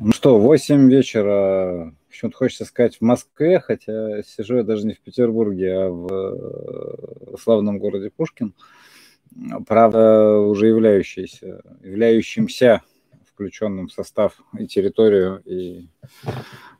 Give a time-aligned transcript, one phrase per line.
[0.00, 5.00] Ну что, 8 вечера, почему-то хочется сказать в Москве, хотя сижу я даже не в
[5.00, 8.54] Петербурге, а в э, славном городе Пушкин.
[9.66, 12.82] Правда, уже являющийся, являющимся
[13.26, 15.88] включенным в состав и территорию, и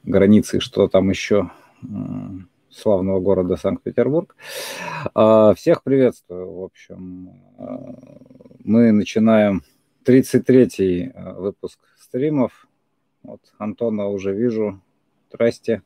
[0.05, 1.50] границы, что там еще
[2.71, 4.37] славного города Санкт-Петербург.
[5.14, 7.32] А, всех приветствую, в общем.
[7.59, 7.95] А,
[8.62, 9.64] мы начинаем
[10.07, 12.67] 33-й э, выпуск стримов
[13.28, 14.80] вот Антона уже вижу.
[15.30, 15.82] Здрасте.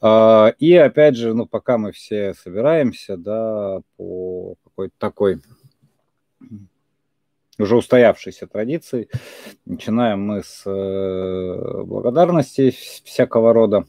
[0.00, 5.40] А, и опять же, ну, пока мы все собираемся, да, по какой-то такой
[7.56, 9.08] уже устоявшейся традиции,
[9.64, 13.84] начинаем мы с э, благодарности всякого рода.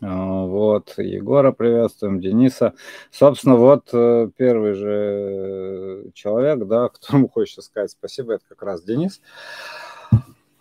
[0.00, 2.74] А, вот, Егора приветствуем, Дениса.
[3.10, 9.20] Собственно, вот э, первый же человек, да, которому хочется сказать спасибо, это как раз Денис.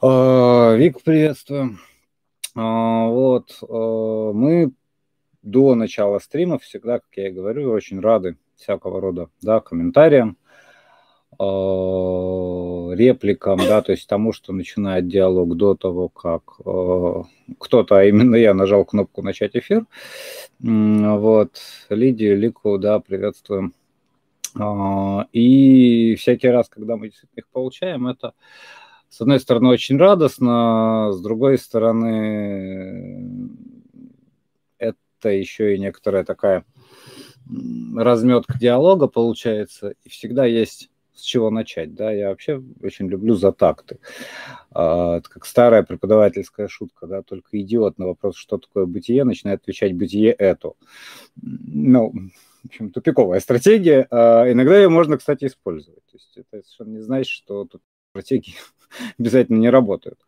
[0.01, 1.77] Вик, приветствую.
[2.55, 4.71] А, вот, а, мы
[5.41, 10.37] до начала стрима всегда, как я и говорю, очень рады всякого рода да, комментариям,
[11.37, 16.43] репликам, да, то есть тому, что начинает диалог до того, как
[17.59, 19.85] кто-то, а именно я, нажал кнопку «Начать эфир».
[20.59, 23.73] Вот, Лидию, Лику, да, приветствуем.
[25.33, 28.33] И всякий раз, когда мы их получаем, это
[29.09, 33.49] с одной стороны, очень радостно, с другой стороны,
[34.77, 36.65] это еще и некоторая такая
[37.95, 43.99] разметка диалога получается, и всегда есть с чего начать, да, я вообще очень люблю затакты.
[44.71, 49.61] А, это как старая преподавательская шутка, да, только идиот на вопрос, что такое бытие, начинает
[49.61, 50.71] отвечать бытие это.
[51.41, 52.13] Ну,
[52.63, 54.07] в общем, тупиковая стратегия.
[54.09, 56.05] А, иногда ее можно, кстати, использовать.
[56.05, 57.81] То есть это совершенно не значит, что тут
[58.19, 58.55] стратегии
[59.19, 60.19] обязательно не работают.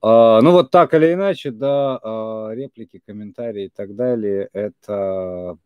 [0.00, 5.56] А, ну вот так или иначе, да, а, реплики, комментарии и так далее, это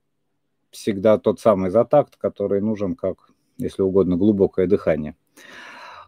[0.70, 5.16] всегда тот самый затакт, который нужен как, если угодно, глубокое дыхание.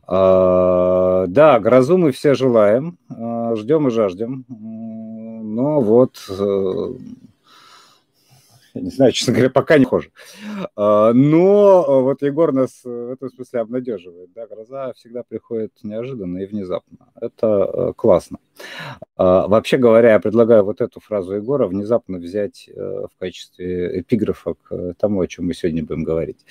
[0.07, 4.45] А, да, грозу мы все желаем, ждем и жаждем.
[4.49, 6.89] Но вот э,
[8.75, 10.11] я не знаю, честно говоря, пока не хуже.
[10.77, 14.33] А, но а, вот Егор нас в этом смысле обнадеживает.
[14.33, 17.09] Да, гроза всегда приходит неожиданно и внезапно.
[17.21, 18.39] Это э, классно.
[19.17, 24.55] А, вообще говоря, я предлагаю вот эту фразу Егора внезапно взять э, в качестве эпиграфа
[24.55, 26.45] к тому, о чем мы сегодня будем говорить.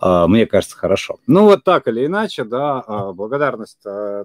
[0.00, 1.18] Мне кажется, хорошо.
[1.26, 3.84] Ну вот так или иначе, да, благодарность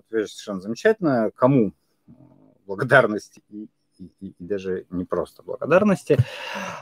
[0.09, 1.31] вещь совершенно замечательная.
[1.35, 1.73] Кому
[2.65, 3.39] благодарность
[4.19, 6.17] и, и даже не просто благодарности.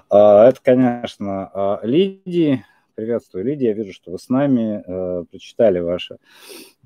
[0.10, 2.66] А, это, конечно, а, Лидии.
[2.96, 3.68] Приветствую, Лидия.
[3.68, 4.84] Я вижу, что вы с нами.
[4.86, 6.18] Э, прочитали ваше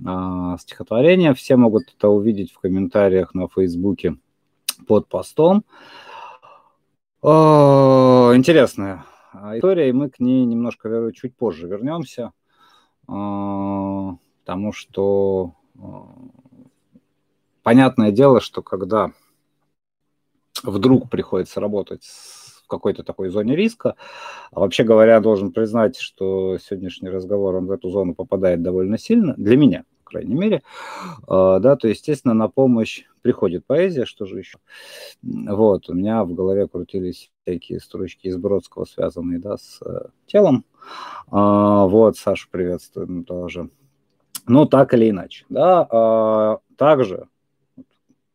[0.05, 1.33] а, стихотворение.
[1.33, 4.17] Все могут это увидеть в комментариях на Фейсбуке
[4.88, 5.63] под постом.
[7.23, 9.05] Интересная
[9.55, 12.33] история, и мы к ней немножко, верю, чуть позже вернемся,
[13.05, 15.55] потому что
[17.63, 19.13] понятное дело, что когда
[20.63, 22.03] вдруг приходится работать
[22.63, 23.96] в какой-то такой зоне риска.
[24.51, 29.34] А вообще говоря, должен признать, что сегодняшний разговор, он в эту зону попадает довольно сильно,
[29.38, 30.63] для меня, по крайней мере.
[31.28, 34.59] А, да, то, естественно, на помощь приходит поэзия, что же еще.
[35.22, 40.66] Вот, у меня в голове крутились всякие строчки из Бродского, связанные, да, с э, телом.
[41.31, 43.69] А, вот, Сашу приветствуем тоже.
[44.46, 45.88] Ну, так или иначе, да.
[45.90, 47.28] А, также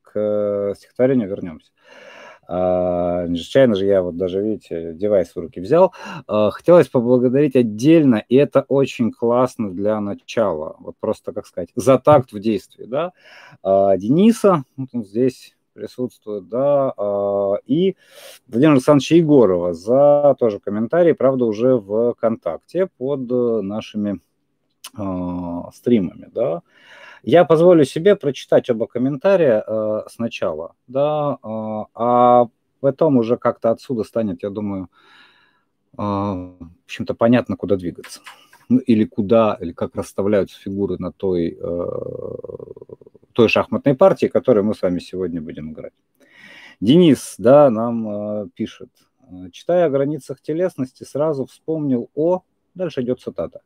[0.03, 1.71] к стихотворению вернемся.
[2.50, 5.92] А, не же я вот даже, видите, девайс в руки взял.
[6.26, 10.76] А, хотелось поблагодарить отдельно, и это очень классно для начала.
[10.78, 13.12] Вот просто, как сказать, за такт в действии, да.
[13.62, 16.92] А, Дениса, вот он здесь присутствует, да,
[17.66, 17.94] и
[18.48, 24.19] Владимира Александровича Егорова за тоже комментарий, правда, уже в ВКонтакте под нашими
[25.72, 26.62] стримами, да.
[27.28, 32.46] Я позволю себе прочитать оба комментария э, сначала, да, э, а
[32.80, 34.88] потом уже как-то отсюда станет, я думаю,
[35.92, 38.20] э, в общем-то понятно, куда двигаться.
[38.70, 41.86] Ну, или куда, или как расставляются фигуры на той, э,
[43.34, 45.92] той шахматной партии, которую мы с вами сегодня будем играть.
[46.80, 48.88] Денис, да, нам э, пишет.
[49.52, 52.40] Читая о границах телесности, сразу вспомнил о...
[52.75, 53.60] Дальше идет цитата.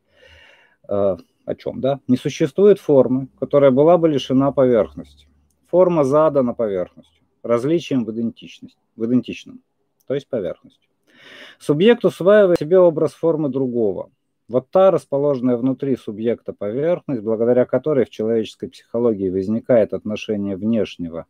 [1.45, 1.99] О чем, да?
[2.07, 5.27] Не существует формы, которая была бы лишена поверхности.
[5.67, 9.61] Форма задана поверхностью, различием в идентичность, в идентичном,
[10.07, 10.89] то есть поверхностью.
[11.59, 14.11] Субъект усваивает себе образ формы другого,
[14.47, 21.25] Вот та расположенная внутри субъекта поверхность, благодаря которой в человеческой психологии возникает отношение внешнего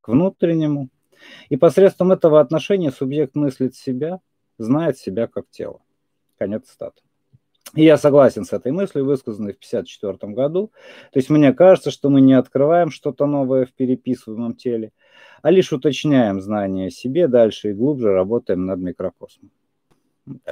[0.00, 0.90] к внутреннему.
[1.48, 4.20] И посредством этого отношения субъект мыслит себя,
[4.58, 5.80] знает себя как тело.
[6.38, 7.05] Конец стата.
[7.76, 10.72] Я согласен с этой мыслью, высказанной в 1954 году.
[11.12, 14.92] То есть мне кажется, что мы не открываем что-то новое в переписываемом теле,
[15.42, 19.50] а лишь уточняем знания о себе дальше и глубже работаем над микрокосмом.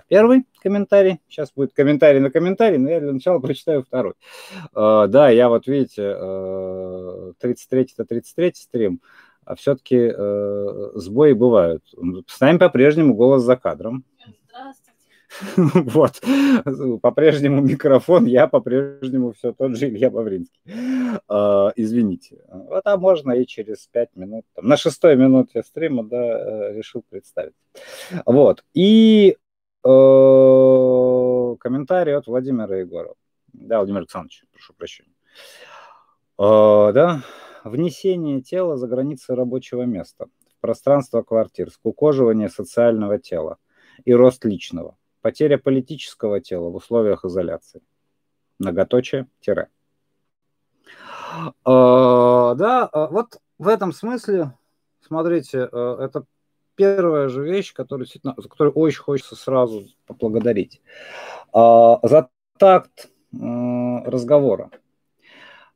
[0.09, 1.21] Первый комментарий.
[1.29, 4.15] Сейчас будет комментарий на комментарий, но я для начала прочитаю второй.
[4.73, 9.01] Uh, да, я вот, видите, uh, 33-то 33 стрим,
[9.45, 11.83] а все-таки э, сбои бывают.
[12.27, 14.05] С нами по-прежнему голос за кадром.
[15.57, 16.21] Вот.
[17.03, 20.61] По-прежнему микрофон, я по-прежнему все тот же Илья Бавринский.
[21.29, 22.45] Uh, извините.
[22.49, 24.45] Вот, а можно и через пять минут.
[24.55, 27.55] Там, на шестой минуте стрима, да, э, решил представить.
[28.27, 28.65] Вот.
[28.75, 29.37] И
[29.85, 33.17] uh, комментарий от Владимира Егорова.
[33.53, 35.15] Да, Владимир Александрович, прошу прощения.
[36.39, 37.23] Uh, да,
[37.63, 40.27] внесение тела за границы рабочего места,
[40.61, 43.59] пространство квартир, скукоживание социального тела
[44.05, 47.81] и рост личного– Потеря политического тела в условиях изоляции.
[48.59, 49.69] Многоточие, тире.
[51.65, 54.53] А, да, а, вот в этом смысле,
[55.01, 56.27] смотрите, а, это
[56.75, 60.83] первая же вещь, которую, за которую очень хочется сразу поблагодарить.
[61.55, 62.29] За
[62.59, 64.73] такт разговора.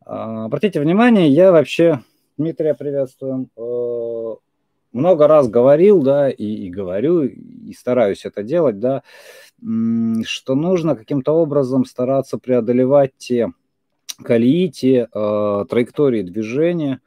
[0.04, 2.02] Обратите внимание, я вообще,
[2.36, 3.48] Дмитрия приветствуем,
[4.92, 9.02] много раз говорил, да, и, и говорю, и стараюсь это делать, да,
[10.24, 13.52] что нужно каким-то образом стараться преодолевать те
[14.22, 17.00] колеи, те э, траектории движения,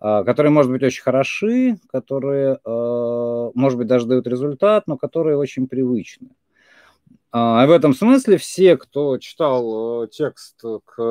[0.00, 5.36] э, которые, может быть, очень хороши, которые, э, может быть, даже дают результат, но которые
[5.36, 6.30] очень привычны.
[7.34, 11.02] А в этом смысле все, кто читал э, текст к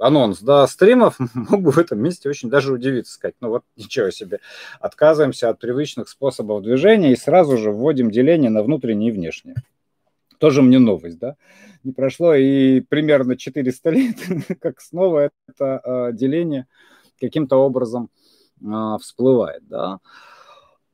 [0.00, 4.10] анонс да, стримов, мог бы в этом месте очень даже удивиться, сказать, ну вот ничего
[4.10, 4.40] себе,
[4.80, 9.56] отказываемся от привычных способов движения и сразу же вводим деление на внутреннее и внешнее.
[10.38, 11.36] Тоже мне новость, да?
[11.84, 14.16] Не прошло и примерно 400 лет,
[14.60, 16.66] как снова это э, деление
[17.20, 18.10] каким-то образом
[18.60, 20.00] э, всплывает, да?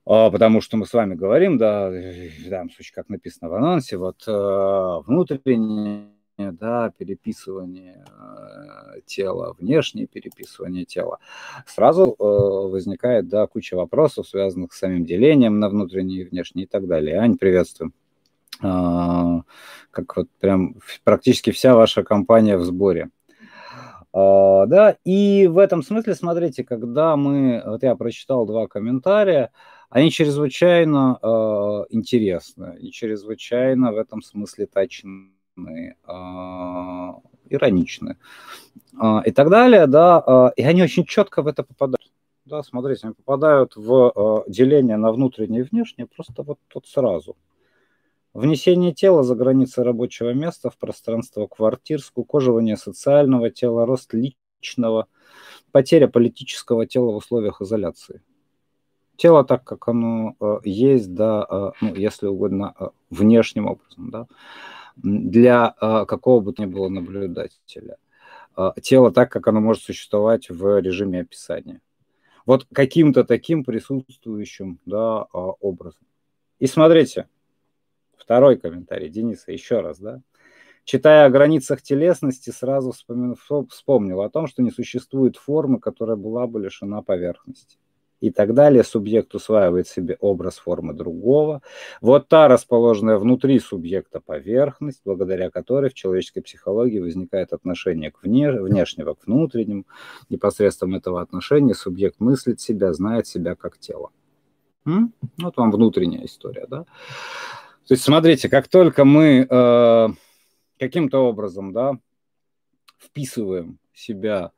[0.06, 4.24] А, потому что мы с вами говорим, да, в данном как написано в анонсе, вот
[4.26, 6.08] внутреннее
[6.50, 11.18] да, переписывание э, тела, внешнее переписывание тела,
[11.66, 16.68] сразу э, возникает, да, куча вопросов, связанных с самим делением на внутреннее и внешнее и
[16.68, 17.18] так далее.
[17.18, 17.92] Ань, приветствую.
[18.62, 19.42] Э,
[19.90, 23.10] как вот прям практически вся ваша компания в сборе.
[24.12, 29.52] Uh, да, и в этом смысле, смотрите, когда мы, вот я прочитал два комментария,
[29.88, 35.30] они чрезвычайно uh, интересны и чрезвычайно в этом смысле точны
[35.68, 37.12] э,
[37.48, 38.16] ироничны
[39.00, 42.10] э, и так далее, да, э, и они очень четко в это попадают.
[42.44, 47.36] Да, смотрите, они попадают в деление на внутреннее и внешнее просто вот тут сразу.
[48.32, 55.06] Внесение тела за границы рабочего места в пространство квартир, скукоживание социального тела, рост личного,
[55.72, 58.22] потеря политического тела в условиях изоляции.
[59.16, 60.34] Тело так, как оно
[60.64, 62.74] есть, да, ну, если угодно,
[63.10, 64.26] внешним образом, да,
[64.96, 67.96] для э, какого бы то ни было наблюдателя.
[68.56, 71.80] Э, тело так, как оно может существовать в режиме описания.
[72.46, 76.02] Вот каким-то таким присутствующим да, э, образом.
[76.58, 77.28] И смотрите,
[78.16, 80.22] второй комментарий Дениса еще раз, да.
[80.84, 83.36] Читая о границах телесности, сразу вспомнил,
[83.68, 87.78] вспомнил о том, что не существует формы, которая была бы лишена поверхности
[88.20, 88.84] и так далее.
[88.84, 91.62] Субъект усваивает себе образ формы другого.
[92.00, 98.52] Вот та расположенная внутри субъекта поверхность, благодаря которой в человеческой психологии возникает отношение к вне,
[98.52, 99.84] внешнего к внутреннему.
[100.28, 104.10] И посредством этого отношения субъект мыслит себя, знает себя как тело.
[104.86, 105.12] М?
[105.38, 106.84] Вот вам внутренняя история, да?
[107.86, 110.08] То есть смотрите, как только мы э,
[110.78, 111.98] каким-то образом, да,
[112.98, 114.52] вписываем себя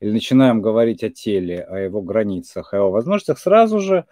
[0.00, 4.04] или начинаем говорить о теле, о его границах, о его возможностях, сразу же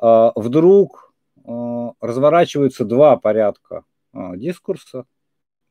[0.00, 1.12] э, вдруг
[1.44, 5.06] э, разворачиваются два порядка э, дискурса,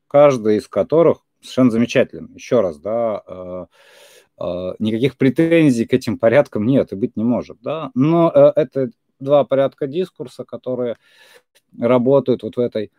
[0.08, 2.30] каждый из которых совершенно замечателен.
[2.34, 3.68] Еще раз, да,
[4.78, 9.44] никаких претензий к этим порядкам нет и быть не может, да, но э, это два
[9.44, 10.96] порядка дискурса, которые
[11.78, 12.90] работают вот в этой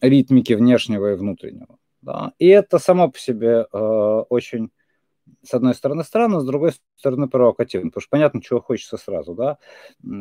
[0.00, 1.78] ритмике внешнего и внутреннего.
[2.00, 2.32] Да?
[2.38, 3.78] И это само по себе э,
[4.28, 4.70] очень
[5.44, 9.58] с одной стороны, странно, с другой стороны, провокативно, потому что понятно, чего хочется сразу, да.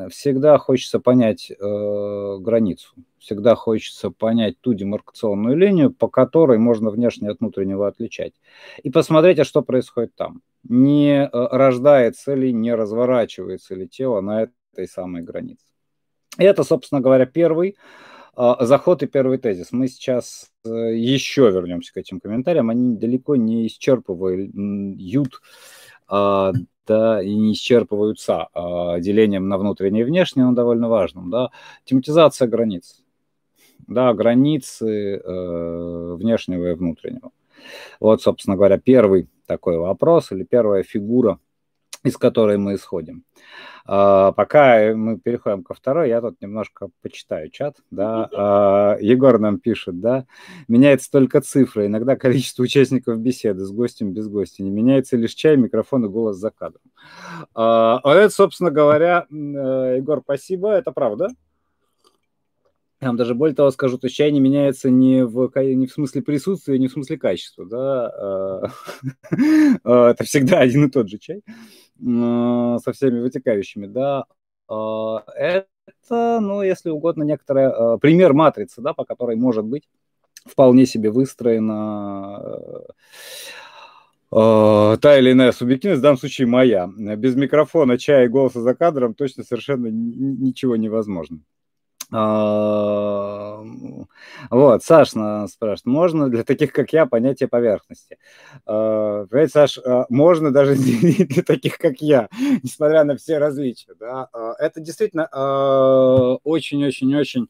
[0.09, 7.29] Всегда хочется понять э, границу, всегда хочется понять ту демаркационную линию, по которой можно внешне
[7.29, 8.33] от внутреннего отличать,
[8.81, 10.41] и посмотреть, а что происходит там.
[10.67, 15.65] Не э, рождается ли, не разворачивается ли тело на этой самой границе.
[16.39, 17.77] И это, собственно говоря, первый
[18.35, 19.71] заход и первый тезис.
[19.71, 22.69] Мы сейчас э, еще вернемся к этим комментариям.
[22.69, 24.51] Они далеко не исчерпывают
[26.07, 26.51] а,
[26.85, 31.29] да, и не исчерпываются а, делением на внутреннее и внешнее, но довольно важным.
[31.29, 31.49] Да.
[31.85, 33.03] Тематизация границ.
[33.87, 37.31] Да, границы э, внешнего и внутреннего.
[37.99, 41.39] Вот, собственно говоря, первый такой вопрос или первая фигура,
[42.03, 43.23] из которой мы исходим.
[43.85, 47.77] А, пока мы переходим ко второй, я тут немножко почитаю чат.
[47.91, 48.29] Да.
[48.33, 50.25] А, Егор нам пишет, да,
[50.67, 54.63] меняется только цифра, иногда количество участников беседы с гостем, без гостя.
[54.63, 56.81] Не меняется лишь чай, микрофон и голос за кадром.
[57.53, 61.29] А, а это, собственно говоря, э, Егор, спасибо, это правда.
[63.03, 66.21] Я вам даже более того скажу, то чай не меняется не в, не в смысле
[66.21, 67.65] присутствия, не в смысле качества.
[67.65, 68.71] Да?
[69.83, 71.41] Это всегда один и тот же чай
[71.99, 74.25] со всеми вытекающими, да,
[74.67, 79.87] а, это, ну, если угодно, некоторая а, пример матрицы, да, по которой может быть
[80.45, 82.41] вполне себе выстроена
[84.31, 86.87] а, та или иная субъективность, в данном случае моя.
[86.87, 91.39] Без микрофона, чая и голоса за кадром точно совершенно ничего невозможно.
[92.15, 93.63] А,
[94.51, 98.19] вот, Саш спрашивает, можно для таких, как я, понятие поверхности?
[98.67, 102.29] А, понимаете, Саш, а, можно даже для таких, как я,
[102.61, 103.95] несмотря на все различия.
[103.99, 104.29] Да?
[104.59, 105.27] Это действительно
[106.43, 107.47] очень-очень-очень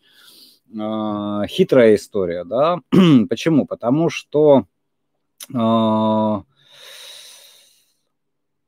[1.48, 2.46] хитрая история.
[2.46, 2.80] Да?
[3.30, 3.66] Почему?
[3.66, 4.66] Потому что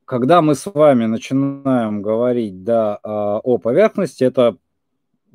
[0.04, 4.56] когда мы с вами начинаем говорить да, о поверхности, это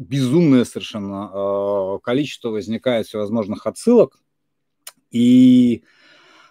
[0.02, 4.20] безумное совершенно э, количество возникает всевозможных отсылок.
[5.12, 5.84] И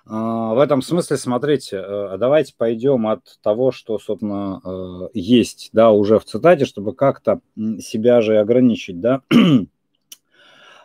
[0.07, 6.19] э, в этом смысле, смотрите, э, давайте пойдем от того, что, собственно, есть, да, уже
[6.19, 7.41] в цитате, чтобы как-то
[7.81, 9.23] себя же ограничить, да.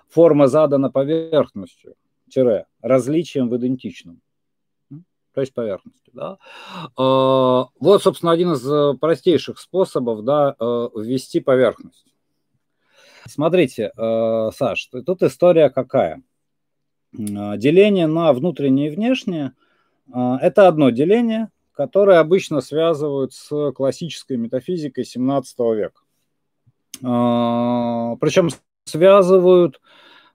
[0.10, 1.96] Форма задана поверхностью,
[2.30, 4.22] тире, различием в идентичном
[5.34, 6.14] то есть поверхностью.
[6.14, 6.38] Да?
[6.96, 10.56] Вот, собственно, один из простейших способов да,
[10.96, 12.15] ввести поверхность.
[13.28, 16.22] Смотрите, э, Саш, тут история какая?
[17.18, 19.54] Э, деление на внутреннее и внешнее
[20.14, 26.02] э,– это одно деление, которое обычно связывают с классической метафизикой 17 века.
[27.02, 28.50] Причем
[28.86, 29.82] связывают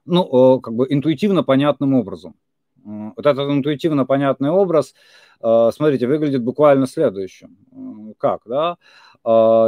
[0.05, 2.35] ну, как бы интуитивно понятным образом.
[2.83, 4.93] Вот этот интуитивно понятный образ,
[5.39, 7.57] смотрите, выглядит буквально следующим.
[8.19, 8.77] Как, да?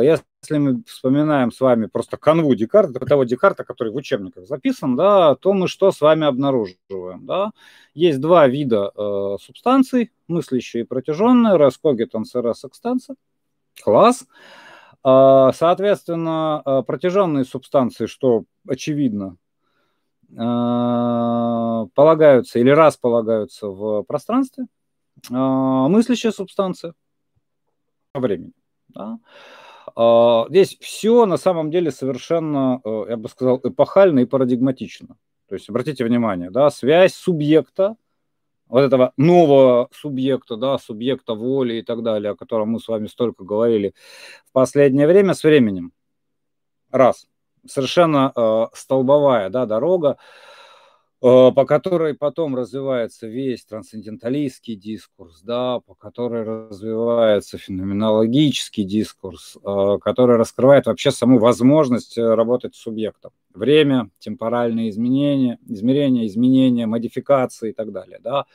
[0.03, 4.97] Если если мы вспоминаем с вами просто канву Декарта, того Декарта, который в учебниках записан,
[4.97, 7.25] да, то мы что с вами обнаруживаем?
[7.25, 7.51] Да?
[7.93, 13.15] Есть два вида э, субстанций, мыслящие и протяженные, раскогитанс и рассекстанция.
[13.81, 14.25] Класс.
[15.05, 19.38] Э, соответственно, протяженные субстанции, что очевидно,
[20.29, 24.65] э, полагаются или располагаются в пространстве.
[25.29, 26.95] Э, мыслящая субстанция
[28.13, 28.51] во времени.
[28.89, 29.03] Да?
[29.03, 29.17] А,
[30.50, 35.17] здесь все на самом деле совершенно, э, я бы сказал, эпохально и парадигматично.
[35.47, 37.95] То есть обратите внимание, да, связь субъекта,
[38.67, 43.05] вот этого нового субъекта, да, субъекта воли и так далее, о котором мы с вами
[43.05, 43.93] столько говорили
[44.47, 45.91] в последнее время, с временем.
[46.91, 47.27] Раз.
[47.67, 50.17] Совершенно э, столбовая да, дорога,
[51.23, 60.35] по которой потом развивается весь трансценденталистский дискурс, да, по которой развивается феноменологический дискурс, э, который
[60.35, 63.31] раскрывает вообще саму возможность э, работать с субъектом.
[63.53, 68.19] Время, темпоральные изменения, измерения, изменения, модификации и так далее.
[68.21, 68.45] Да.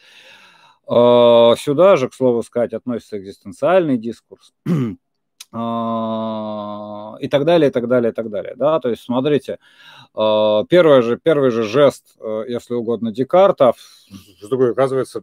[1.56, 4.54] Сюда же, к слову сказать, относится экзистенциальный дискурс,
[5.50, 8.54] и так далее, и так далее, и так далее.
[8.56, 8.80] Да?
[8.80, 9.58] То есть, смотрите,
[10.14, 13.72] а, первый же, первый же жест, э, если угодно, Декарта,
[14.38, 15.22] что такое, оказывается,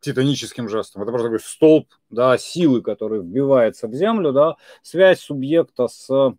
[0.00, 1.02] титаническим жестом.
[1.02, 6.34] Это просто такой столб да, силы, который вбивается в землю, да, связь субъекта с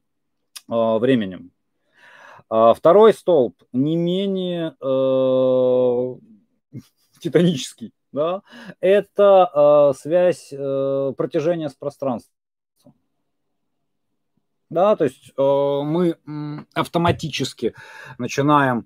[0.67, 1.51] временем.
[2.49, 6.15] А второй столб не менее э,
[7.19, 8.41] титанический, да,
[8.79, 12.38] это э, связь э, протяжения с пространством.
[14.69, 16.15] Да, то есть э, мы
[16.75, 17.73] автоматически
[18.19, 18.85] начинаем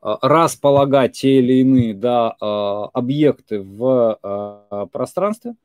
[0.00, 2.44] э, располагать те или иные да, э,
[2.92, 5.56] объекты в пространстве,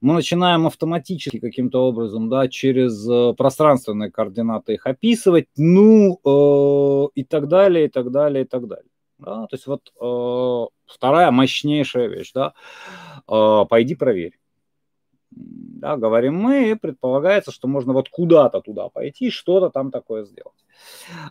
[0.00, 6.20] мы начинаем автоматически каким-то образом, да, через пространственные координаты их описывать, ну,
[7.14, 8.90] и так далее, и так далее, и так далее.
[9.18, 9.46] Да?
[9.46, 9.90] То есть вот
[10.86, 12.52] вторая мощнейшая вещь, да,
[13.26, 14.38] пойди проверь.
[15.76, 20.56] Да, говорим мы, и предполагается, что можно вот куда-то туда пойти, что-то там такое сделать.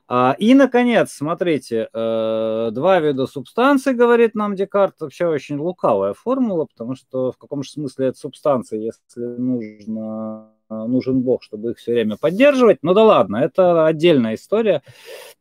[0.08, 6.66] А, и, наконец, смотрите, э, два вида субстанций, говорит нам Декарт, вообще очень лукавая формула,
[6.66, 11.92] потому что в каком же смысле это субстанции, если нужно нужен Бог, чтобы их все
[11.92, 12.80] время поддерживать.
[12.82, 14.82] Ну да ладно, это отдельная история.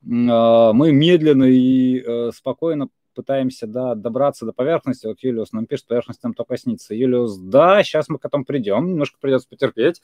[0.07, 5.07] А, мы медленно и э, спокойно пытаемся да, добраться до поверхности.
[5.07, 6.95] Вот Юлиус нам пишет, поверхность нам только снится.
[6.95, 10.03] Юлиус, да, сейчас мы к этому придем, немножко придется потерпеть.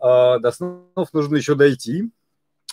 [0.00, 2.10] А, до снов нужно еще дойти.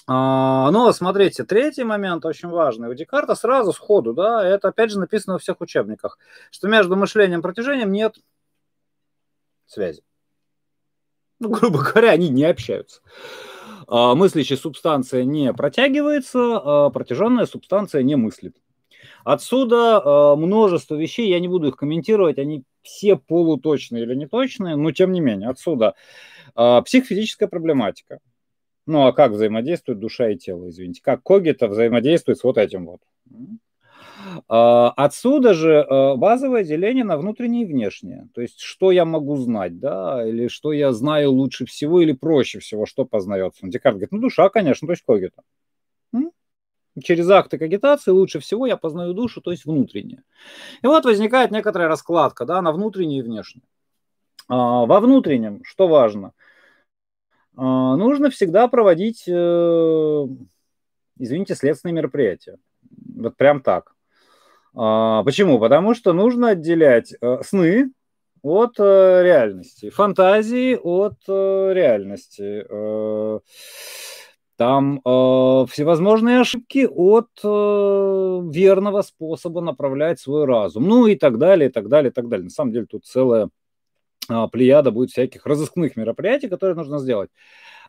[0.05, 2.89] А, ну, смотрите, третий момент очень важный.
[2.89, 6.17] У Декарта сразу сходу, да, это опять же написано во всех учебниках,
[6.51, 8.15] что между мышлением и протяжением нет
[9.65, 10.03] связи.
[11.39, 13.01] Ну, грубо говоря, они не общаются.
[13.87, 18.57] А, мыслящая субстанция не протягивается, а протяженная субстанция не мыслит.
[19.24, 24.91] Отсюда э, множество вещей, я не буду их комментировать, они все полуточные или неточные, но
[24.91, 25.95] тем не менее, отсюда
[26.55, 28.19] э, психофизическая проблематика.
[28.86, 31.01] Ну а как взаимодействует душа и тело, извините?
[31.01, 33.00] Как когита взаимодействует с вот этим вот?
[34.48, 35.86] Отсюда же
[36.17, 38.27] базовое деление на внутреннее и внешнее.
[38.33, 42.60] То есть, что я могу знать, да, или что я знаю лучше всего или проще
[42.60, 43.67] всего, что познается.
[43.67, 45.41] Декарт говорит, ну, душа, конечно, то есть когита
[47.01, 50.23] через акты кагитации лучше всего я познаю душу, то есть внутреннее.
[50.81, 53.63] И вот возникает некоторая раскладка да, на внутреннее и внешнее.
[54.47, 56.33] А, во внутреннем, что важно,
[57.55, 60.27] а, нужно всегда проводить, э,
[61.17, 62.57] извините, следственные мероприятия.
[63.15, 63.95] Вот прям так.
[64.75, 65.59] А, почему?
[65.59, 67.91] Потому что нужно отделять э, сны
[68.41, 72.65] от э, реальности, фантазии от реальности
[74.55, 80.88] там э, всевозможные ошибки от э, верного способа направлять свой разум.
[80.88, 82.45] Ну и так далее, и так далее, и так далее.
[82.45, 83.50] На самом деле тут целая
[84.29, 87.29] э, плеяда будет всяких разыскных мероприятий, которые нужно сделать.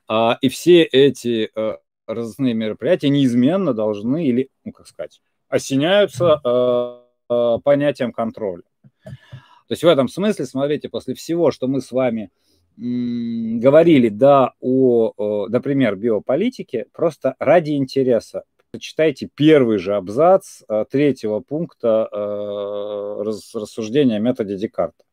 [0.09, 6.99] А, и все эти э, разыскные мероприятия неизменно должны, или, ну как сказать, осеняются э,
[7.31, 8.63] э, понятием контроля.
[9.05, 12.31] То есть в этом смысле, смотрите, после всего, что мы с вами
[12.77, 18.45] говорили, да, о, например, биополитике, просто ради интереса.
[18.79, 25.05] Читайте первый же абзац э, третьего пункта э, рассуждения о методе Декарта.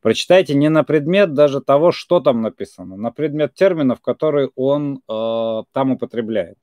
[0.00, 5.62] Прочитайте не на предмет даже того, что там написано, на предмет терминов, которые он э,
[5.72, 6.58] там употребляет.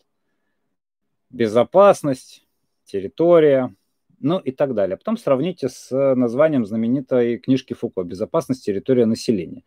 [1.29, 2.45] Безопасность,
[2.85, 3.73] территория,
[4.21, 4.97] ну и так далее.
[4.97, 9.63] Потом сравните с названием знаменитой книжки Фуко «Безопасность территория населения».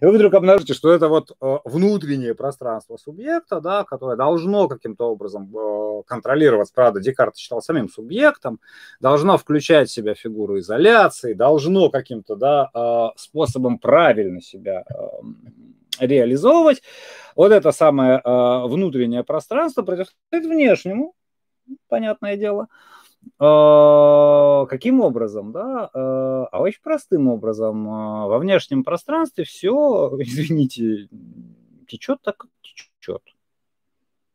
[0.00, 5.10] И вы вдруг обнаружите, что это вот э, внутреннее пространство субъекта, да, которое должно каким-то
[5.10, 6.74] образом э, контролироваться.
[6.74, 8.60] Правда, Декарт считал самим субъектом,
[9.00, 14.84] должно включать в себя фигуру изоляции, должно каким-то да, э, способом правильно себя
[16.00, 16.82] реализовывать.
[17.36, 21.14] Вот это самое внутреннее пространство противостоит внешнему,
[21.88, 22.68] понятное дело.
[23.38, 25.90] А, каким образом, да?
[25.92, 27.88] А, а очень простым образом.
[27.88, 31.08] А, во внешнем пространстве все, извините,
[31.88, 33.22] течет так, как течет.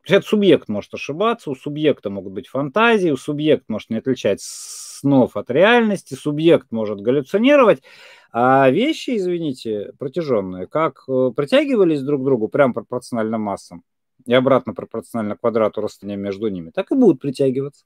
[0.06, 5.38] Этот субъект может ошибаться, у субъекта могут быть фантазии, у субъекта может не отличать снов
[5.38, 7.84] от реальности, субъект может галлюцинировать,
[8.32, 13.84] а вещи, извините, протяженные, как э, притягивались друг к другу прям пропорционально массам
[14.26, 17.86] и обратно пропорционально квадрату расстояния между ними, так и будут притягиваться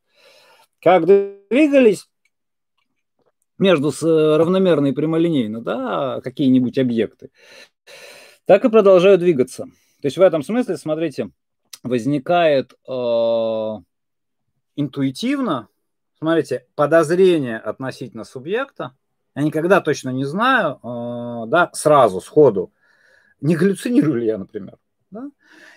[0.83, 2.09] как двигались
[3.57, 7.31] между э, равномерно и прямолинейно, да, какие-нибудь объекты,
[8.45, 9.63] так и продолжают двигаться.
[10.01, 11.29] То есть в этом смысле, смотрите,
[11.83, 12.91] возникает э,
[14.75, 15.69] интуитивно,
[16.19, 18.91] смотрите, подозрение относительно субъекта,
[19.35, 22.73] я никогда точно не знаю, э, да, сразу, сходу,
[23.39, 24.77] не галлюцинирую ли я, например.
[25.13, 25.29] Да?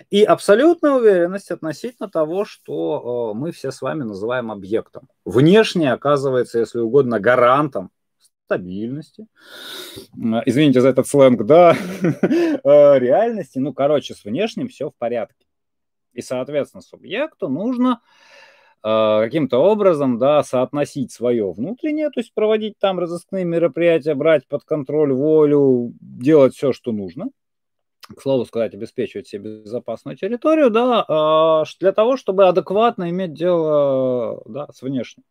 [0.09, 5.09] И абсолютная уверенность относительно того, что э, мы все с вами называем объектом.
[5.27, 7.91] Внешне оказывается, если угодно, гарантом
[8.47, 9.27] стабильности.
[10.47, 13.59] Извините за этот сленг, да, э, реальности.
[13.59, 15.45] Ну, короче, с внешним все в порядке.
[16.15, 18.01] И, соответственно, субъекту нужно
[18.83, 24.65] э, каким-то образом, да, соотносить свое внутреннее, то есть проводить там разыскные мероприятия, брать под
[24.65, 27.29] контроль волю, делать все, что нужно–
[28.15, 34.43] к слову сказать, обеспечивать себе безопасную территорию, да, а, для того, чтобы адекватно иметь дело
[34.47, 35.25] да, с внешним.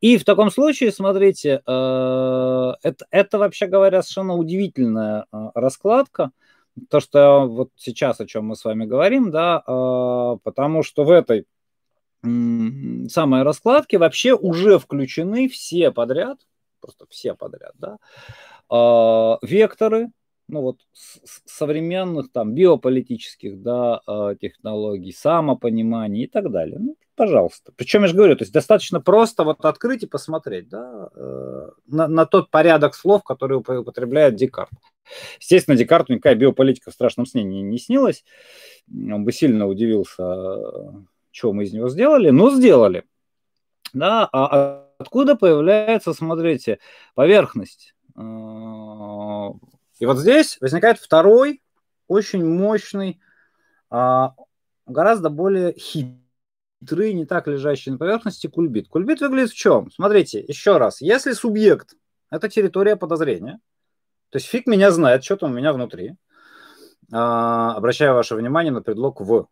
[0.00, 6.30] И в таком случае, смотрите, э, это, это вообще говоря совершенно удивительная э, раскладка,
[6.90, 11.10] то, что вот сейчас, о чем мы с вами говорим, да, э, потому что в
[11.10, 11.46] этой
[12.20, 16.38] самой раскладке вообще уже включены все подряд,
[16.80, 17.98] просто все подряд, да,
[19.40, 20.08] векторы,
[20.48, 24.00] ну вот современных там биополитических да,
[24.40, 26.78] технологий, самопонимания и так далее.
[26.78, 27.72] Ну, пожалуйста.
[27.76, 32.08] Причем я же говорю, то есть достаточно просто вот открыть и посмотреть да, э, на,
[32.08, 34.70] на тот порядок слов, который употребляет Декарт.
[35.38, 38.24] Естественно, Декарту никакая биополитика в страшном сне не, не снилась.
[38.90, 43.04] Он бы сильно удивился, что мы из него сделали, но сделали.
[43.92, 46.78] Да, а откуда появляется, смотрите,
[47.14, 47.94] поверхность?
[49.98, 51.62] И вот здесь возникает второй
[52.06, 53.20] очень мощный,
[53.90, 54.34] а,
[54.86, 56.18] гораздо более хитрый
[56.80, 58.88] хитрый, не так лежащий на поверхности кульбит.
[58.88, 59.90] Кульбит выглядит в чем?
[59.90, 61.00] Смотрите, еще раз.
[61.00, 61.94] Если субъект–
[62.30, 63.60] это территория подозрения,
[64.30, 66.16] то есть фиг меня знает, что там у меня внутри,
[67.12, 69.48] а, обращаю ваше внимание на предлог «в».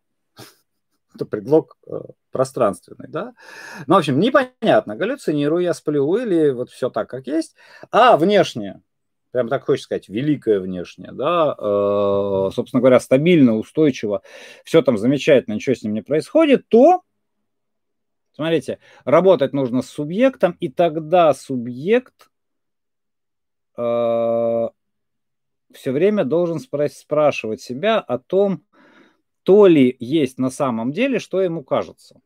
[1.15, 1.99] Это предлог э,
[2.31, 3.33] пространственный, да?
[3.87, 7.55] Ну, в общем, непонятно, галлюцинирую я, сплю или вот все так, как есть.
[7.91, 8.83] А внешнее,
[9.37, 14.23] прям так хочется сказать, великое внешнее, да, э, собственно говоря, стабильно, устойчиво,
[14.65, 17.03] все там замечательно, ничего с ним не происходит, то
[18.33, 22.31] Смотрите, работать нужно с субъектом, и тогда субъект
[23.79, 24.69] э,
[25.73, 28.63] все время должен спра- спрашивать себя о том,
[29.43, 32.21] то ли есть на самом деле, что ему кажется.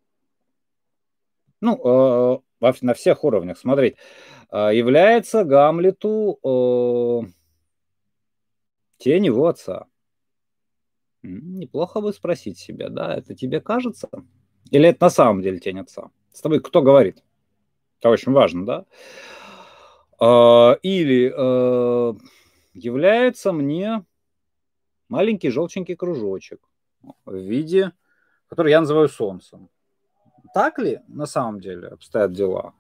[1.61, 3.59] Ну, э, на всех уровнях.
[3.59, 7.29] Смотрите, э, является Гамлету э,
[8.99, 9.87] тень его отца.
[11.23, 14.09] Неплохо бы спросить себя, да, это тебе кажется?
[14.71, 16.11] Или это на самом деле тень отца?
[16.33, 17.23] С тобой кто говорит?
[17.99, 18.87] Это очень важно, да?
[20.19, 22.15] А, или э,
[22.75, 24.05] является мне
[25.09, 26.61] маленький желтенький кружочек
[27.25, 27.93] в виде,
[28.49, 29.69] который я называю солнцем.
[30.55, 32.75] Так ли на самом деле обстоят дела?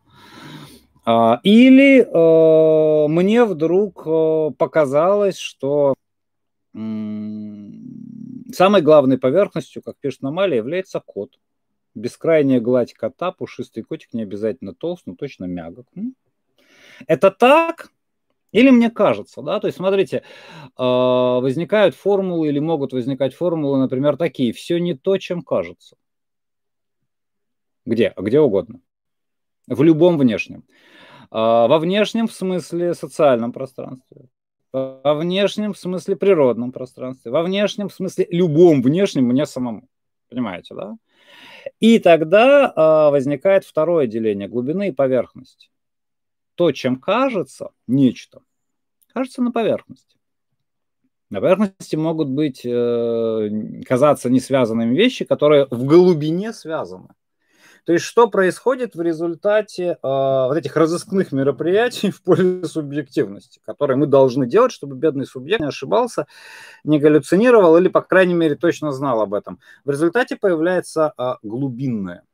[1.04, 5.94] А, или э, мне вдруг э, показалось, что
[6.72, 11.36] самой главной поверхностью, как пишет Намали, является кот.
[11.94, 15.88] Бескрайняя гладь кота, пушистый котик, не обязательно толст, но точно мягок.
[17.08, 17.90] Это так?
[18.52, 19.60] Или мне кажется, да?
[19.60, 20.22] То есть, смотрите,
[20.76, 24.52] а, возникают формулы или могут возникать формулы, например, такие.
[24.52, 25.96] Все не то, чем кажется.
[27.86, 28.12] Где?
[28.16, 28.80] Где угодно.
[29.66, 30.64] В любом внешнем.
[31.30, 34.28] А, во внешнем в смысле социальном пространстве.
[34.72, 37.30] Во внешнем в смысле природном пространстве.
[37.30, 39.88] Во внешнем в смысле любом внешнем мне самому.
[40.28, 40.96] Понимаете, да?
[41.80, 45.70] И тогда э, возникает второе деление глубины и поверхности.
[46.54, 48.42] То, чем кажется нечто,
[49.12, 50.16] кажется на поверхности.
[51.30, 57.08] На поверхности могут быть, э, казаться не связанными вещи, которые в глубине связаны.
[57.84, 63.96] То есть что происходит в результате э, вот этих разыскных мероприятий в поле субъективности, которые
[63.96, 66.26] мы должны делать, чтобы бедный субъект не ошибался,
[66.84, 69.58] не галлюцинировал или, по крайней мере, точно знал об этом.
[69.84, 72.24] В результате появляется э, глубинное.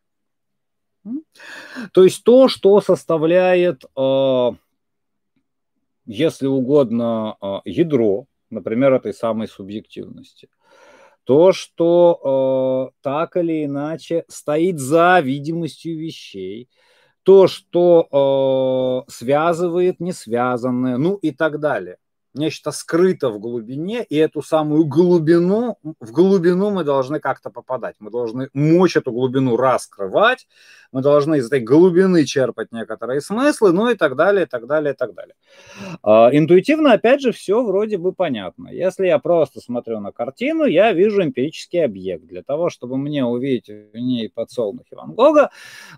[1.92, 4.50] То есть то, что составляет, э,
[6.06, 10.48] если угодно, э, ядро, например, этой самой субъективности
[11.26, 16.70] то, что э, так или иначе стоит за видимостью вещей,
[17.24, 21.98] то, что э, связывает несвязанное, ну и так далее
[22.36, 27.96] нечто скрыто в глубине, и эту самую глубину, в глубину мы должны как-то попадать.
[27.98, 30.46] Мы должны мочь эту глубину раскрывать,
[30.92, 34.94] мы должны из этой глубины черпать некоторые смыслы, ну и так далее, и так далее,
[34.94, 35.34] и так далее.
[36.02, 38.68] А, интуитивно, опять же, все вроде бы понятно.
[38.68, 42.24] Если я просто смотрю на картину, я вижу эмпирический объект.
[42.26, 45.50] Для того, чтобы мне увидеть в ней подсолнухи Ван Гога,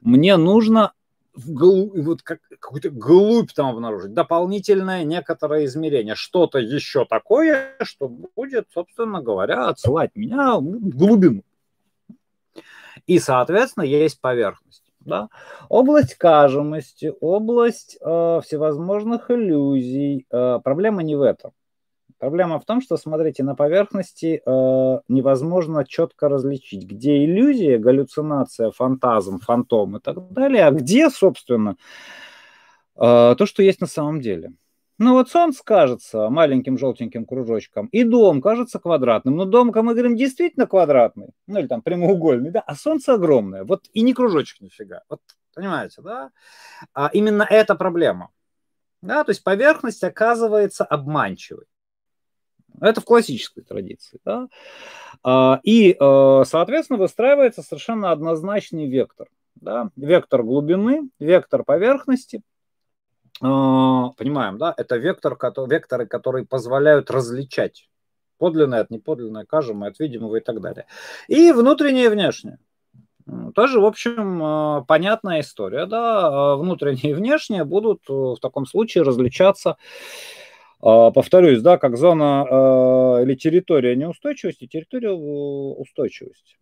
[0.03, 0.92] мне нужно
[1.38, 8.68] вглубь, вот как, какую-то глубь там обнаружить, дополнительное некоторое измерение, что-то еще такое, что будет,
[8.72, 11.42] собственно говоря, отсылать меня в глубину.
[13.07, 14.85] И, соответственно, есть поверхность.
[15.01, 15.29] Да?
[15.68, 20.27] Область кажемости, область э, всевозможных иллюзий.
[20.31, 21.53] Э, проблема не в этом.
[22.18, 29.38] Проблема в том, что, смотрите, на поверхности э, невозможно четко различить, где иллюзия, галлюцинация, фантазм,
[29.38, 31.76] фантом и так далее, а где, собственно,
[32.96, 34.52] э, то, что есть на самом деле.
[34.98, 39.37] Ну вот солнце кажется маленьким желтеньким кружочком, и дом кажется квадратным.
[39.37, 43.62] Но дом, как мы говорим, действительно квадратный, ну или там прямоугольный, да, а солнце огромное.
[43.62, 45.02] Вот и не кружочек нифига.
[45.09, 45.20] Вот
[45.59, 46.31] Понимаете, да?
[46.94, 48.31] А именно эта проблема.
[49.02, 51.66] Да, то есть поверхность оказывается обманчивой.
[52.81, 54.21] Это в классической традиции.
[54.25, 54.49] Да?
[55.23, 59.29] А, и, э, соответственно, выстраивается совершенно однозначный вектор.
[59.57, 59.91] Да?
[59.97, 62.43] Вектор глубины, вектор поверхности.
[63.41, 64.75] А, понимаем, да?
[64.77, 65.37] Это вектор,
[65.69, 67.88] векторы, которые позволяют различать
[68.38, 70.87] подлинное от неподлинное, кажемое от видимого и так далее.
[71.27, 72.59] И внутреннее и внешнее.
[73.55, 75.87] Тоже, в общем, э, понятная история.
[75.87, 76.57] Да?
[76.57, 79.77] Внутреннее и внешнее будут э, в таком случае различаться а,
[80.81, 86.57] повторюсь, да, как зона а, или территория неустойчивости, территория устойчивости.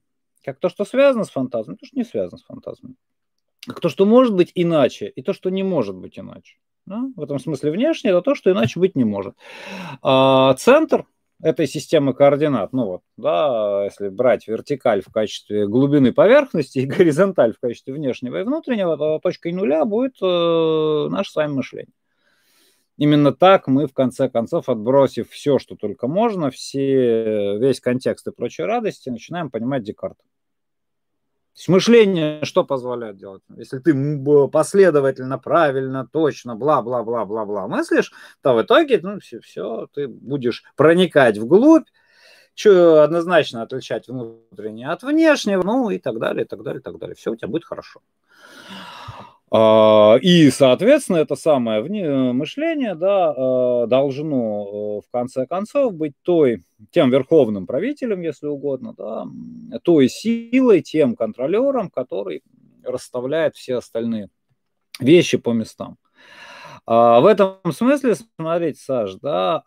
[0.44, 2.96] Как то, что связано с фантазмом, то, что не связано с фантазмом.
[3.66, 6.56] Как то, что может быть иначе, и то, что не может быть иначе.
[6.86, 7.02] Да?
[7.16, 9.34] В этом смысле внешне это то, что иначе быть не может.
[10.02, 11.04] А центр
[11.42, 17.52] этой системы координат, ну вот, да, если брать вертикаль в качестве глубины поверхности и горизонталь
[17.52, 21.92] в качестве внешнего и внутреннего, то точкой нуля будет э, наше с вами мышление.
[22.96, 28.30] Именно так мы, в конце концов, отбросив все, что только можно, все, весь контекст и
[28.30, 30.22] прочие радости, начинаем понимать Декарта.
[31.68, 33.42] Мышление что позволяет делать?
[33.56, 40.64] Если ты последовательно, правильно, точно, бла-бла-бла-бла-бла мыслишь, то в итоге ну, все, все, ты будешь
[40.76, 41.86] проникать вглубь,
[42.54, 46.98] что однозначно отличать внутреннее от внешнего, ну и так далее, и так далее, и так
[46.98, 47.16] далее.
[47.16, 48.00] Все у тебя будет хорошо.
[49.50, 51.82] А, и, соответственно, это самое
[52.32, 58.92] мышление да, а, должно э, в конце концов быть той, тем верховным правителем, если угодно,
[58.98, 59.26] да,
[59.84, 62.42] той силой, тем контролером, который
[62.82, 64.30] расставляет все остальные
[64.98, 65.96] вещи по местам.
[66.84, 69.62] А, в этом смысле, смотрите, Саш, да,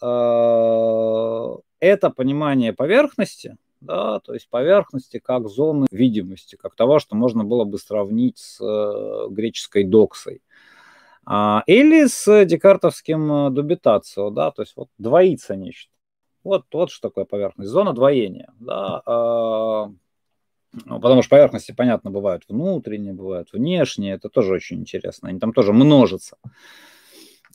[1.80, 7.64] это понимание поверхности– да, то есть поверхности как зоны видимости, как того, что можно было
[7.64, 10.42] бы сравнить с э, греческой доксой.
[11.26, 15.92] А, или с декартовским э, дубитацио, да, то есть вот двоится нечто.
[16.44, 17.70] Вот, вот что такое поверхность.
[17.70, 19.92] Зона двоения, да, а,
[20.86, 25.54] ну, потому что поверхности, понятно, бывают внутренние, бывают внешние, это тоже очень интересно, они там
[25.54, 26.38] тоже множатся.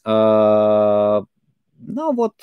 [0.05, 1.25] А,
[1.79, 2.35] ну вот,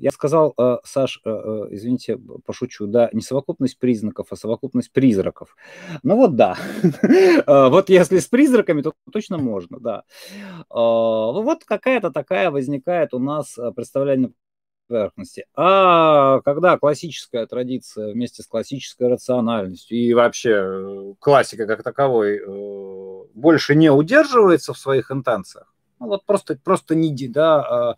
[0.00, 5.56] я сказал, э, Саш, э, э, извините, пошучу, да, не совокупность признаков, а совокупность призраков.
[6.02, 6.56] Ну вот да.
[7.46, 10.04] Вот если с призраками, то точно можно, да.
[10.70, 14.32] Вот какая-то такая возникает у нас представление
[14.88, 15.46] поверхности.
[15.54, 22.40] А когда классическая традиция вместе с классической рациональностью и вообще классика как таковой
[23.34, 27.96] больше не удерживается в своих интенциях, ну вот просто, просто не, да,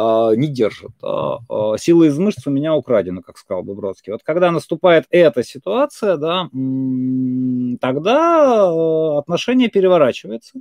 [0.00, 0.92] а не держит.
[1.02, 4.12] А, а, сила из мышц у меня украдена, как сказал бы Бродский.
[4.12, 6.48] Вот когда наступает эта ситуация, да,
[7.80, 10.60] тогда отношение переворачивается.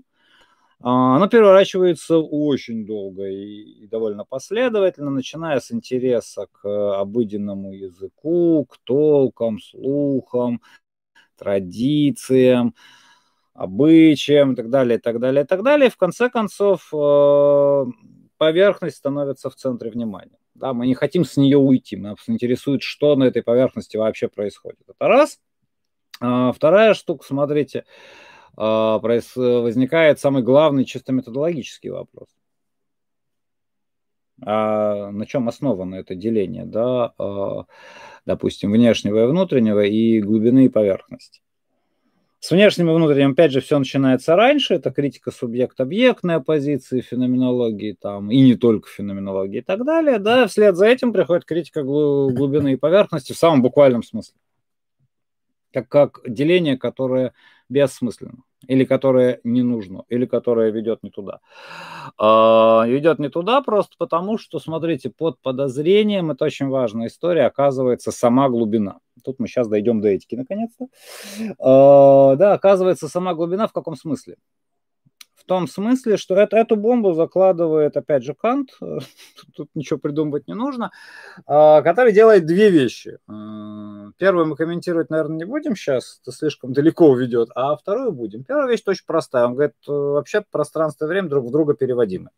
[0.80, 9.60] Оно переворачивается очень долго и довольно последовательно, начиная с интереса к обыденному языку, к толкам,
[9.60, 10.62] слухам,
[11.38, 12.74] традициям,
[13.54, 15.88] обычаям и так далее, и так далее, и так далее.
[15.88, 16.92] И в конце концов
[18.38, 20.38] поверхность становится в центре внимания.
[20.56, 24.80] Да, мы не хотим с нее уйти, нас интересует, что на этой поверхности вообще происходит.
[24.88, 25.40] Это раз.
[26.20, 27.86] А, вторая штука, смотрите,
[28.56, 32.28] а, возникает самый главный чисто методологический вопрос.
[34.46, 37.66] А на чем основано это деление, да, а,
[38.26, 41.42] допустим, внешнего и внутреннего и глубины и поверхности?
[42.40, 44.76] С внешним и внутренним, опять же, все начинается раньше.
[44.76, 50.20] Это критика субъект-объектной оппозиции, феноменологии, там, и не только феноменологии и так далее.
[50.20, 54.36] Да, вслед за этим приходит критика глубины и поверхности в самом буквальном смысле.
[55.74, 57.34] Как, как деление, которое
[57.70, 61.40] бессмысленно или которое не нужно, или которое ведет не туда.
[62.18, 68.12] А, ведет не туда просто потому, что, смотрите, под подозрением, это очень важная история, оказывается
[68.12, 69.00] сама глубина.
[69.24, 70.88] Тут мы сейчас дойдем до этики наконец-то.
[71.60, 74.38] А, да, оказывается сама глубина в каком смысле?
[75.48, 78.72] Том смысле, что это, эту бомбу закладывает, опять же, Кант,
[79.56, 80.92] тут ничего придумывать не нужно,
[81.46, 83.18] а, который делает две вещи.
[83.28, 88.44] А, первую мы комментировать, наверное, не будем сейчас, это слишком далеко уведет, а вторую будем.
[88.44, 89.46] Первая вещь очень простая.
[89.46, 92.30] Он говорит, вообще пространство и время друг в друга переводимы.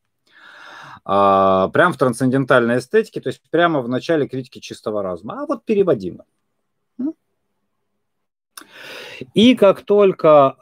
[1.04, 5.66] А, прямо в трансцендентальной эстетике, то есть прямо в начале критики чистого разума, а вот
[5.66, 6.26] переводимо.
[9.34, 10.56] И как только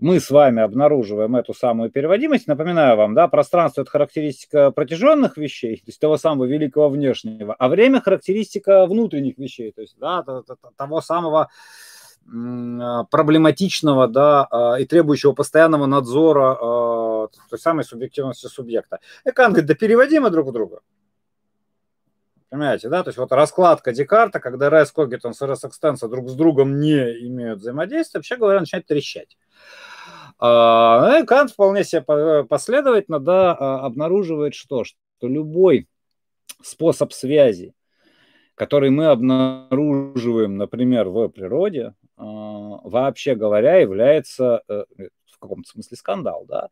[0.00, 5.76] мы с вами обнаруживаем эту самую переводимость, напоминаю вам, да, пространство– это характеристика протяженных вещей,
[5.76, 10.24] то есть того самого великого внешнего, а время– характеристика внутренних вещей, то есть да,
[10.76, 11.50] того самого
[12.24, 18.98] проблематичного, да, и требующего постоянного надзора той самой субъективности субъекта.
[19.24, 20.80] И Кант говорит, да переводим мы друг в друга.
[22.48, 23.02] Понимаете, да?
[23.02, 28.18] То есть вот раскладка Декарта, когда с РС Экстенса друг с другом не имеют взаимодействия,
[28.18, 29.36] вообще говоря, начинает трещать.
[30.38, 34.84] А, ну Кант вполне себе последовательно да, а, обнаруживает что?
[34.84, 35.88] Что любой
[36.62, 37.74] способ связи,
[38.54, 44.84] который мы обнаруживаем, например, в природе, а, вообще говоря, является э,
[45.30, 46.68] в каком-то смысле скандал, да,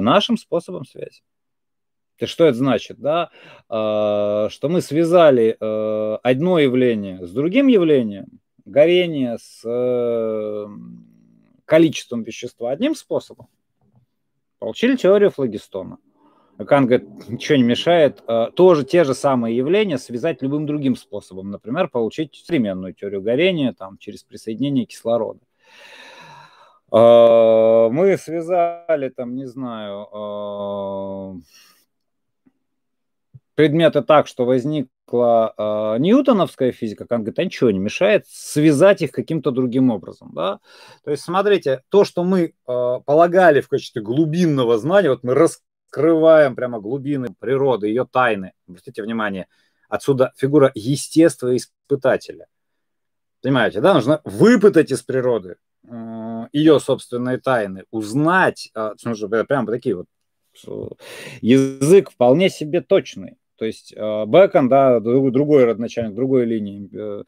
[0.00, 1.22] нашим способом связи.
[2.18, 3.30] То что это значит, да?
[3.66, 10.66] Что мы связали э, одно явление с другим явлением, горение с э,
[11.70, 13.46] количеством вещества одним способом,
[14.58, 15.98] получили теорию флагистона.
[16.66, 21.52] Кант говорит, ничего не мешает, э, тоже те же самые явления связать любым другим способом.
[21.52, 25.38] Например, получить современную теорию горения там, через присоединение кислорода.
[26.92, 31.40] Э, мы связали, там, не знаю, э,
[33.60, 39.12] предметы так, что возникла э, ньютоновская физика, Кант говорит, а ничего не мешает связать их
[39.12, 40.30] каким-то другим образом.
[40.34, 40.60] Да?
[41.04, 42.52] То есть, смотрите, то, что мы э,
[43.04, 48.52] полагали в качестве глубинного знания, вот мы раскрываем прямо глубины природы, ее тайны.
[48.66, 49.46] Обратите внимание,
[49.90, 52.46] отсюда фигура естествоиспытателя.
[53.42, 58.94] Понимаете, да, нужно выпытать из природы э, ее собственные тайны, узнать, э,
[59.46, 60.06] прямо такие вот
[61.42, 63.36] язык вполне себе точный.
[63.60, 67.24] То есть э, Бекон, да, другой родоначальник, другой линии э,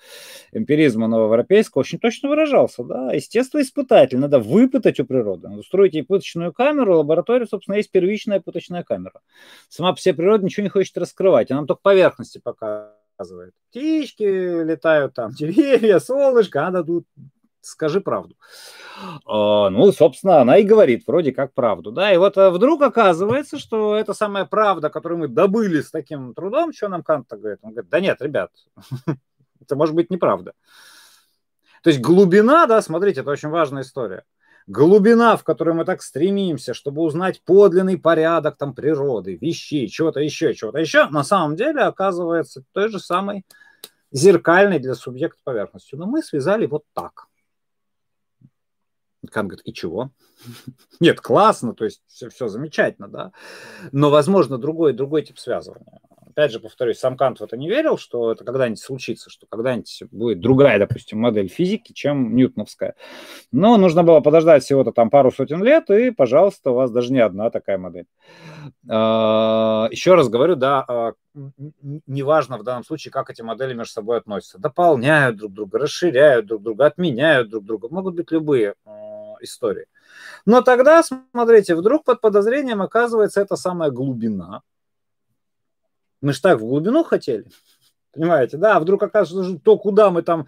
[0.53, 6.55] эмпиризма новоевропейского, очень точно выражался, да, естественно, испытатель, надо выпытать у природы, устроить ей пыточную
[6.55, 9.21] камеру, лабораторию, собственно, есть первичная пыточная камера.
[9.69, 13.53] Сама по себе природа ничего не хочет раскрывать, она нам только поверхности показывает.
[13.69, 14.23] Птички
[14.65, 17.05] летают там, деревья, солнышко, надо тут
[17.63, 18.37] скажи правду.
[19.27, 23.59] А, ну, собственно, она и говорит вроде как правду, да, и вот э, вдруг оказывается,
[23.59, 27.61] что это самая правда, которую мы добыли с таким трудом, что нам Кант говорит?
[27.63, 28.51] Он говорит, да нет, ребят,
[29.61, 30.53] это может быть неправда.
[31.83, 34.25] То есть глубина, да, смотрите, это очень важная история.
[34.69, 40.55] Глубина, в которую мы так стремимся, чтобы узнать подлинный порядок там природы, вещей, чего-то еще,
[40.55, 43.45] чего-то еще, на самом деле оказывается той же самой
[44.13, 45.99] зеркальной для субъекта поверхностью.
[45.99, 47.27] Но мы связали вот так–
[49.31, 50.11] Кант говорит, и чего?
[51.01, 53.33] Нет, классно, то есть все, все замечательно, да.
[53.93, 56.01] Но, возможно, другой, другой тип связывания.
[56.33, 60.05] Опять же, повторюсь, сам Кант в это не верил, что это когда-нибудь случится, что когда-нибудь
[60.11, 62.95] будет другая, допустим, модель физики, чем ньютоновская.
[63.53, 67.21] Но нужно было подождать всего-то там пару сотен лет, и, пожалуйста, у вас даже не
[67.21, 68.07] одна такая модель.
[68.89, 71.13] А, Еще раз говорю, да, а,
[72.07, 74.59] неважно в данном случае, как эти модели между собой относятся.
[74.59, 77.89] Дополняют друг друга, расширяют друг друга, отменяют друг друга.
[77.91, 78.75] Могут быть любые
[79.43, 79.87] истории.
[80.47, 84.63] Но тогда, смотрите, вдруг под подозрением оказывается эта самая глубина.
[86.23, 87.45] Мы же так в глубину хотели.
[88.13, 90.47] Понимаете, да, а вдруг оказывается, то, куда мы там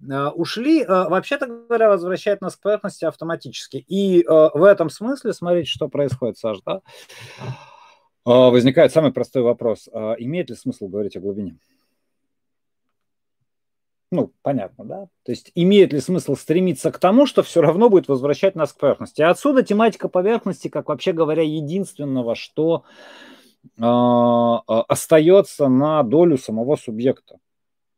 [0.00, 3.84] э, ушли, э, вообще-то говоря, возвращает нас к поверхности автоматически.
[3.86, 6.80] И э, в этом смысле, смотрите, что происходит, Саш, да,
[7.40, 7.50] э,
[8.24, 9.88] возникает самый простой вопрос.
[9.92, 11.58] Э, имеет ли смысл говорить о глубине?
[14.10, 15.06] Ну, понятно, да?
[15.24, 18.78] То есть имеет ли смысл стремиться к тому, что все равно будет возвращать нас к
[18.78, 19.22] поверхности?
[19.22, 22.84] отсюда тематика поверхности, как вообще говоря, единственного, что
[23.78, 27.38] остается на долю самого субъекта.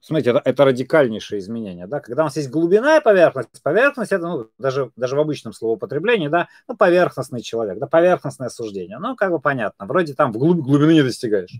[0.00, 4.27] Смотрите, это, это радикальнейшее изменение, да, когда у нас есть глубина и поверхность, поверхность это,
[4.29, 9.31] ну, даже, даже в обычном словоупотреблении, да, ну, поверхностный человек, да, поверхностное суждение, ну, как
[9.31, 11.57] бы понятно, вроде там в глуб, глубины не достигаешь.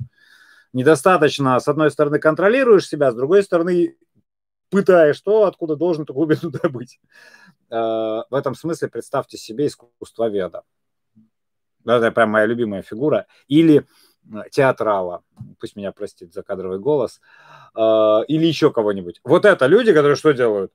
[0.75, 3.97] Недостаточно, с одной стороны, контролируешь себя, с другой стороны,
[4.69, 7.01] пытаешь то, откуда должен эту глубину добыть.
[7.71, 10.65] Э, в этом смысле представьте себе искусствоведа.
[11.85, 13.27] Это прям моя любимая фигура.
[13.49, 13.87] Или
[14.33, 15.23] э, театрала,
[15.61, 17.21] пусть меня простит за кадровый голос,
[17.77, 17.81] э,
[18.29, 19.21] или еще кого-нибудь.
[19.25, 20.73] Вот это люди, которые что делают?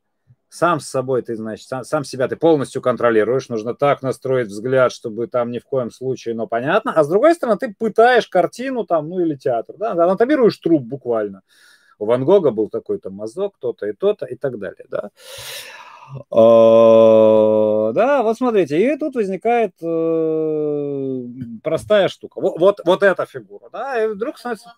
[0.52, 4.92] Сам с собой ты, значит, сам, сам себя ты полностью контролируешь, нужно так настроить взгляд,
[4.92, 6.92] чтобы там ни в коем случае, но понятно.
[6.92, 11.44] А с другой стороны, ты пытаешь картину там, ну или театр, да, анатомируешь труп буквально
[12.00, 15.12] у Ван Гога был такой-то мазок, то-то и то-то и так далее, да.
[16.32, 21.24] А, да, вот смотрите, и тут возникает э,
[21.64, 22.42] простая штука.
[22.42, 24.74] Вот, вот, вот эта фигура, да, и вдруг становится...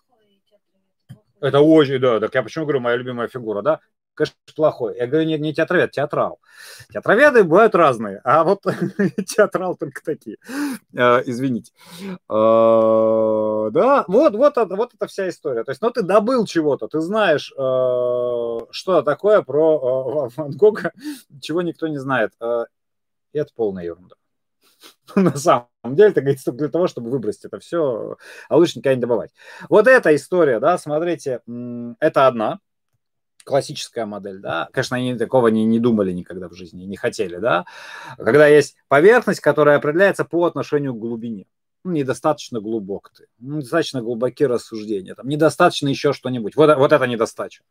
[1.40, 3.80] Это очень, да, так я почему говорю, моя любимая фигура, да.
[4.14, 4.96] Конечно, плохой.
[4.96, 6.40] Я говорю, нет, не театровед, театрал.
[6.92, 8.62] Театроведы бывают разные, а вот
[9.26, 10.38] театрал только такие.
[10.94, 11.72] Э, извините.
[12.28, 15.64] Э, да, вот, вот, вот это вся история.
[15.64, 17.54] То есть, ну, ты добыл чего-то, ты знаешь, э,
[18.70, 20.92] что такое про Ван Гога,
[21.40, 22.32] чего никто не знает.
[23.32, 24.16] И это полная ерунда.
[25.16, 28.16] На самом деле, это говорится только для того, чтобы выбросить это все,
[28.48, 29.32] а лучше никогда не добывать.
[29.68, 31.40] Вот эта история, да, смотрите,
[32.00, 32.60] это одна,
[33.44, 37.64] классическая модель, да, конечно, они такого не, не думали никогда в жизни, не хотели, да,
[38.16, 41.46] когда есть поверхность, которая определяется по отношению к глубине.
[41.84, 46.54] Ну, недостаточно глубок ты, ну, недостаточно глубокие рассуждения, там, недостаточно еще что-нибудь.
[46.54, 47.62] Вот, вот это недостача.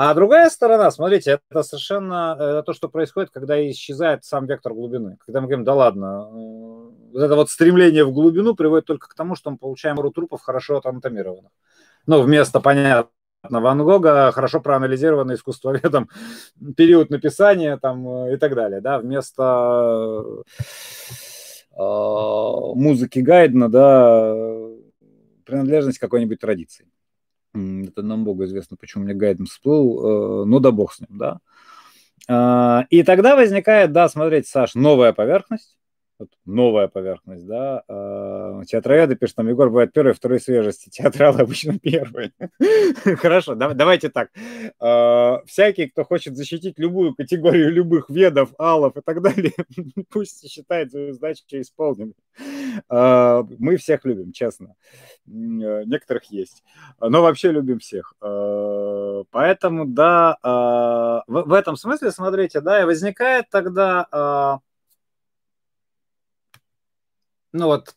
[0.00, 5.18] А другая сторона, смотрите, это совершенно это то, что происходит, когда исчезает сам вектор глубины.
[5.26, 9.14] Когда мы говорим, да ладно, э, вот это вот стремление в глубину приводит только к
[9.14, 11.50] тому, что мы получаем ру трупов хорошо атомированных.
[12.06, 13.10] Ну, вместо, понятно,
[13.42, 16.08] Ван Гога хорошо проанализированный искусствоведом
[16.76, 20.24] период написания там, и так далее, да, вместо
[21.76, 21.80] э,
[22.74, 24.34] музыки Гайдена, да,
[25.44, 26.88] принадлежность какой-нибудь традиции.
[27.54, 31.38] Это нам Богу известно, почему мне Гайден всплыл, э, ну да бог с ним, да.
[32.28, 35.78] Э, и тогда возникает, да, смотрите, Саш, новая поверхность,
[36.44, 37.82] новая поверхность, да.
[37.88, 42.32] А, театроведы пишут, там Егор бывает первый, второй свежести, театралы обычно первые.
[43.18, 44.30] Хорошо, давайте так.
[44.80, 49.52] А, всякий, кто хочет защитить любую категорию любых ведов, алов и так далее,
[50.10, 52.14] пусть считает свою задачу исполненной.
[52.88, 54.74] А, мы всех любим, честно.
[55.26, 56.64] Некоторых есть.
[57.00, 58.14] Но вообще любим всех.
[59.30, 60.36] Поэтому, да,
[61.26, 64.60] в этом смысле, смотрите, да, и возникает тогда
[67.52, 67.94] ну вот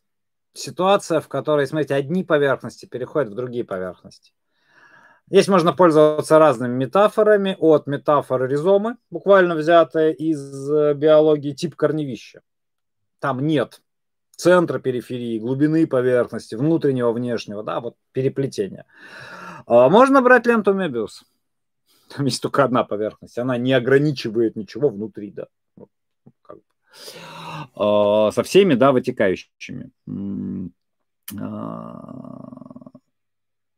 [0.54, 4.34] ситуация, в которой, смотрите, одни поверхности переходят в другие поверхности.
[5.30, 12.42] Здесь можно пользоваться разными метафорами, от метафоры ризомы, буквально взятая из э, биологии, тип корневища.
[13.20, 13.82] Там нет
[14.42, 18.86] центра периферии, глубины поверхности, внутреннего, внешнего, да, вот переплетения.
[19.68, 21.24] А можно брать ленту Мебиус.
[22.10, 25.46] Там есть только одна поверхность, она не ограничивает ничего внутри, да.
[25.76, 25.88] Бы.
[27.76, 29.92] А, со всеми, да, вытекающими.
[31.40, 32.92] А,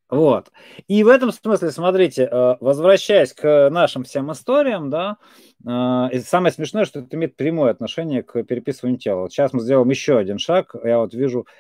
[0.09, 0.51] вот.
[0.87, 5.17] И в этом смысле, смотрите, а, возвращаясь к нашим всем историям, да,
[5.63, 9.29] самое смешное, что это имеет прямое отношение к переписыванию тела.
[9.29, 10.75] сейчас мы сделаем еще один шаг.
[10.83, 11.51] Я вот вижу а,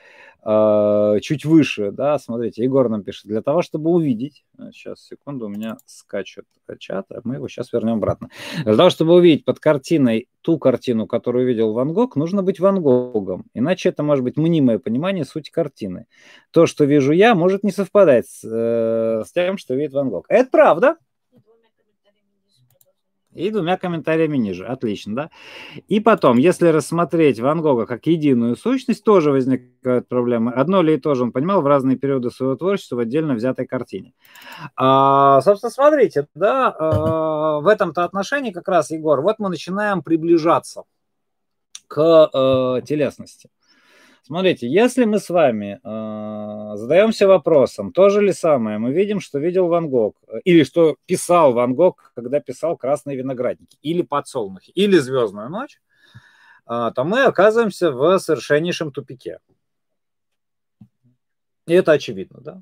[0.43, 5.77] чуть выше, да, смотрите, Егор нам пишет, для того, чтобы увидеть, сейчас, секунду, у меня
[5.85, 6.45] скачет
[6.79, 8.29] чат, а мы его сейчас вернем обратно.
[8.63, 12.81] Для того, чтобы увидеть под картиной ту картину, которую видел Ван Гог, нужно быть Ван
[12.81, 16.07] Гогом, иначе это может быть мнимое понимание сути картины.
[16.51, 20.25] То, что вижу я, может не совпадать с, э, с тем, что видит Ван Гог.
[20.29, 20.97] Это правда,
[23.35, 24.65] и двумя комментариями ниже.
[24.65, 25.29] Отлично, да?
[25.87, 30.51] И потом, если рассмотреть Ван Гога как единую сущность, тоже возникают проблемы.
[30.51, 33.65] Одно ли и то же он понимал в разные периоды своего творчества в отдельно взятой
[33.65, 34.13] картине.
[34.75, 40.83] А, собственно, смотрите, да, а, в этом-то отношении как раз, Егор, вот мы начинаем приближаться
[41.87, 43.49] к а, телесности.
[44.25, 49.37] Смотрите, если мы с вами э, задаемся вопросом, то же ли самое мы видим, что
[49.37, 54.71] видел Ван Гог, э, или что писал Ван Гог, когда писал «Красные виноградники», или «Подсолнухи»,
[54.71, 55.81] или «Звездную ночь»,
[56.69, 59.39] э, то мы оказываемся в совершеннейшем тупике.
[61.67, 62.61] И это очевидно, да?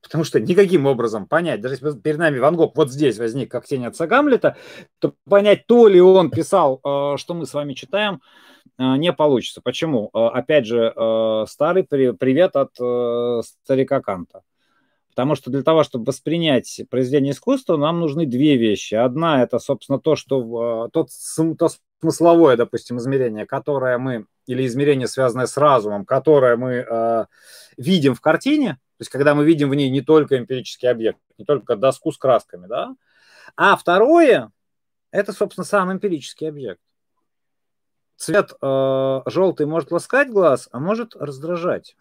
[0.00, 3.66] Потому что никаким образом понять, даже если перед нами Ван Гог вот здесь возник, как
[3.66, 4.56] тень отца Гамлета,
[4.98, 9.60] то понять, то ли он писал, э, что мы с вами читаем, Э, не получится.
[9.60, 10.10] Почему?
[10.14, 12.74] Э, опять же, э, старый привет от
[13.44, 14.42] старика Канта.
[15.10, 18.94] Потому что для того, чтобы воспринять произведение искусства, нам нужны две вещи.
[18.94, 21.10] Одна– это, собственно, то, что тот,
[21.58, 21.68] то
[22.02, 27.26] смысловое, допустим, измерение, которое мы, или измерение, связанное с разумом, которое мы э,
[27.76, 31.44] видим в картине, то есть когда мы видим в ней не только эмпирический объект, не
[31.44, 32.94] только доску с красками, да,
[33.56, 34.50] а второе–
[35.12, 36.80] это, собственно, сам эмпирический объект
[38.16, 41.96] цвет э, желтый может ласкать глаз, а может раздражать.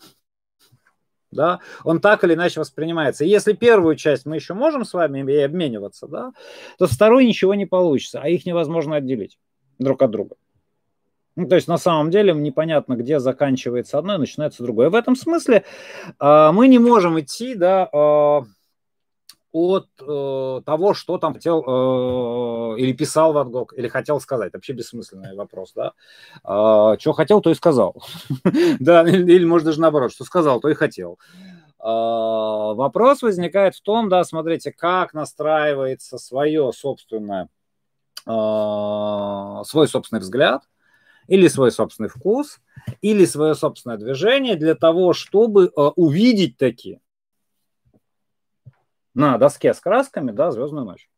[1.32, 3.24] Да, он так или иначе воспринимается.
[3.24, 6.34] если первую часть мы еще можем с вами и обмениваться, да,
[6.78, 9.39] то второй ничего не получится, а их невозможно отделить
[9.80, 10.36] друг от друга.
[11.38, 14.89] Ну, то есть на самом деле непонятно, где заканчивается одно и начинается другое.
[14.89, 15.64] В этом смысле
[16.20, 18.41] э, мы не можем идти, да, э,
[19.51, 24.53] от э, того, что там хотел э, или писал Ван Гог, или хотел сказать.
[24.53, 25.93] Вообще бессмысленный вопрос, да.
[26.43, 28.01] Э, что хотел, то и сказал.
[28.79, 31.19] да, или, может даже наоборот, что сказал, то и хотел.
[31.83, 37.49] Вопрос возникает в том, да, смотрите, как настраивается свое собственное,
[38.23, 40.61] свой собственный взгляд
[41.27, 42.59] или свой собственный вкус,
[43.01, 46.99] или свое собственное движение для того, чтобы увидеть такие
[49.14, 51.09] на доске с красками, да, «Звездную ночь».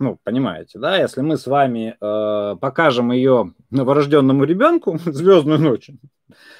[0.00, 5.90] Ну, понимаете, да, если мы с вами э, покажем ее новорожденному ребенку «Звездную ночь»,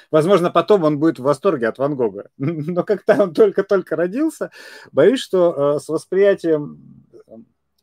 [0.09, 2.29] возможно, потом он будет в восторге от Ван Гога.
[2.37, 4.51] Но когда он только-только родился,
[4.91, 7.05] боюсь, что э, с восприятием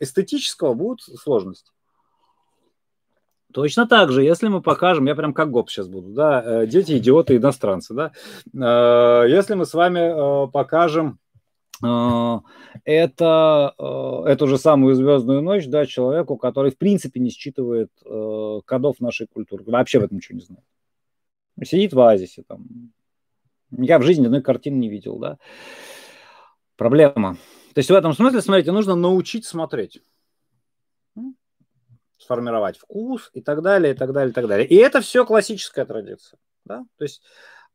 [0.01, 1.71] эстетического будут сложности.
[3.53, 6.97] Точно так же, если мы покажем, я прям как гоп сейчас буду, да, э, дети,
[6.97, 8.13] идиоты, иностранцы, да,
[8.55, 11.19] э, если мы с вами э, покажем
[12.85, 18.61] это э, эту же самую звездную ночь, да, человеку, который в принципе не считывает э,
[18.65, 20.65] кодов нашей культуры, вообще в этом ничего не знает.
[21.65, 22.93] Сидит в оазисе, там,
[23.71, 25.39] я в жизни одной картины не видел, да.
[26.77, 27.37] Проблема.
[27.75, 30.01] То есть в этом смысле, смотрите, нужно научить смотреть
[32.23, 34.67] сформировать вкус и так далее, и так далее, и так далее.
[34.67, 36.39] И это все классическая традиция.
[36.65, 36.85] Да?
[36.97, 37.23] То есть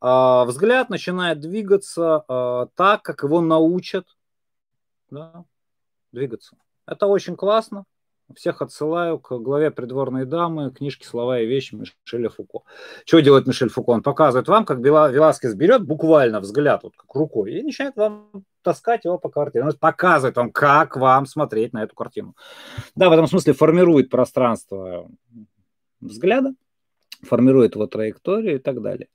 [0.02, 4.06] взгляд начинает двигаться а, так, как его научат
[5.10, 5.46] да,
[6.12, 6.58] двигаться.
[6.86, 7.86] Это очень классно.
[8.36, 12.64] Всех отсылаю к главе «Придворные дамы», книжки «Слова и вещи» Мишеля Фуко.
[13.06, 13.92] Что делает Мишель Фуко?
[13.92, 19.06] Он показывает вам, как Веласкес берет буквально взгляд, вот как рукой, и начинает вам таскать
[19.06, 19.64] его по картине.
[19.64, 22.36] Он показывает вам, как вам смотреть на эту картину.
[22.96, 25.10] Да, в этом смысле формирует пространство
[26.02, 26.54] взгляда,
[27.22, 29.08] формирует его траекторию и так далее.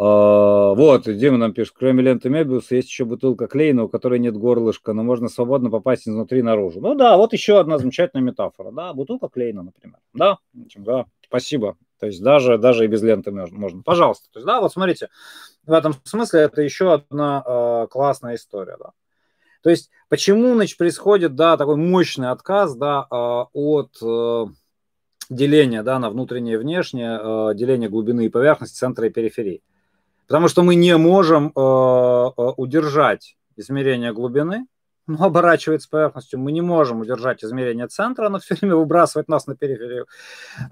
[0.00, 4.36] А, вот, Дима нам пишет, кроме ленты Мебиуса есть еще бутылка клеена, у которой нет
[4.36, 6.80] горлышка, но можно свободно попасть изнутри наружу.
[6.80, 9.98] Ну да, вот еще одна замечательная метафора, да, бутылка клеена, например.
[10.14, 11.76] Да, да, спасибо.
[11.98, 13.82] То есть даже, даже и без ленты можно.
[13.82, 14.28] Пожалуйста.
[14.32, 15.08] То есть, да, вот смотрите,
[15.66, 18.92] в этом смысле это еще одна э, классная история, да.
[19.64, 23.14] То есть почему, значит, происходит, да, такой мощный отказ, да, э,
[23.52, 24.46] от э,
[25.28, 29.60] деления, да, на внутреннее и внешнее, э, деления глубины и поверхности, центра и периферии.
[30.28, 34.66] Потому что мы не можем э, э, удержать измерение глубины,
[35.06, 36.38] но оборачивается поверхностью.
[36.38, 40.06] Мы не можем удержать измерение центра, оно все время выбрасывает нас на периферию.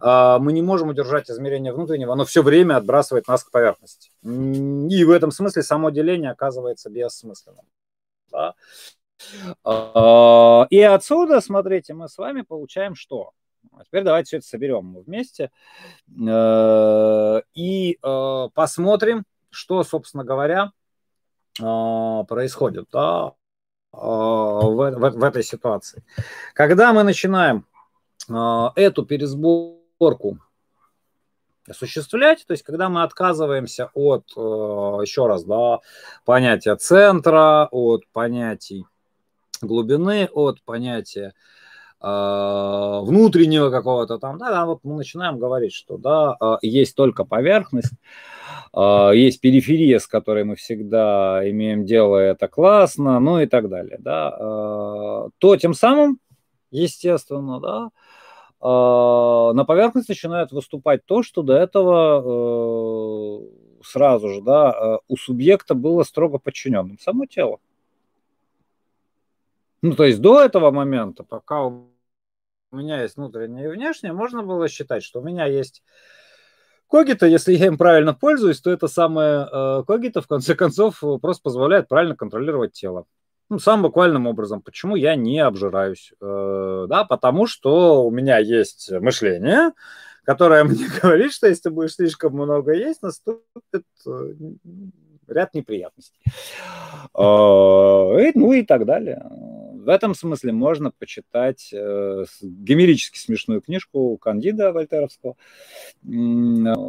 [0.00, 4.12] Э, мы не можем удержать измерение внутреннего, оно все время отбрасывает нас к поверхности.
[4.22, 7.64] И в этом смысле само деление оказывается бессмысленным.
[8.30, 8.54] Да?
[9.64, 13.30] Э, и отсюда, смотрите, мы с вами получаем что?
[13.72, 15.50] А теперь давайте все это соберем вместе
[16.08, 17.98] э, и
[18.54, 19.24] посмотрим,
[19.56, 20.72] что, собственно говоря,
[21.60, 23.32] а, происходит да,
[23.92, 26.04] а, в, в, в этой ситуации.
[26.54, 27.66] Когда мы начинаем
[28.28, 30.38] а, эту пересборку
[31.66, 35.80] осуществлять, то есть когда мы отказываемся от, еще раз, да,
[36.24, 38.86] понятия центра, от понятий
[39.62, 41.34] глубины, от понятия
[42.00, 47.92] внутреннего какого-то там, да, да, вот мы начинаем говорить, что да, есть только поверхность,
[48.72, 53.96] а, есть периферия, с которой мы всегда имеем дело, это классно, ну и так далее,
[53.98, 56.18] да, то тем самым,
[56.70, 57.90] естественно, да,
[58.60, 63.46] на поверхность начинает выступать то, что до этого э,
[63.84, 67.58] сразу же, да, у субъекта было строго подчиненным само тело.
[69.82, 71.90] Ну, то есть до этого момента, пока у
[72.72, 75.82] меня есть внутреннее и внешнее, можно было считать, что у меня есть
[76.88, 81.42] Когита, если я им правильно пользуюсь, то это самое э, когита, в конце концов, просто
[81.42, 83.06] позволяет правильно контролировать тело.
[83.48, 84.62] Ну, самым буквальным образом.
[84.62, 86.12] Почему я не обжираюсь?
[86.20, 89.72] Э, да, потому что у меня есть мышление,
[90.24, 94.32] которое мне говорит, что если будешь слишком много есть, наступит э,
[95.26, 96.20] ряд неприятностей.
[97.14, 99.24] Э, ну и так далее.
[99.86, 105.36] В этом смысле можно почитать э, гомерически смешную книжку Кандида Вольтеровского.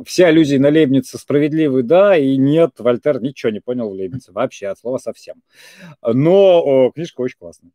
[0.07, 4.65] Все аллюзии на Лейбница справедливы, да, и нет, Вольтер ничего не понял в Лейбнице, вообще
[4.69, 5.43] от слова совсем.
[6.01, 7.69] Но книжка очень классная.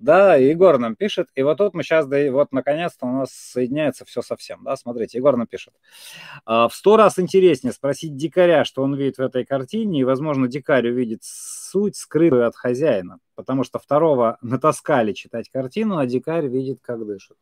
[0.00, 3.32] Да, Егор нам пишет, и вот тут мы сейчас, да, и вот наконец-то у нас
[3.32, 5.74] соединяется все совсем, да, смотрите, Егор нам пишет.
[6.46, 10.48] «А, в сто раз интереснее спросить дикаря, что он видит в этой картине, и, возможно,
[10.48, 16.78] дикарь увидит суть, скрытую от хозяина, потому что второго натаскали читать картину, а дикарь видит,
[16.80, 17.36] как дышит.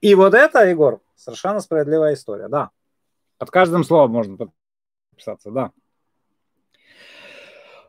[0.00, 2.70] И вот это, Егор, совершенно справедливая история, да.
[3.38, 5.70] Под каждым словом можно подписаться, да.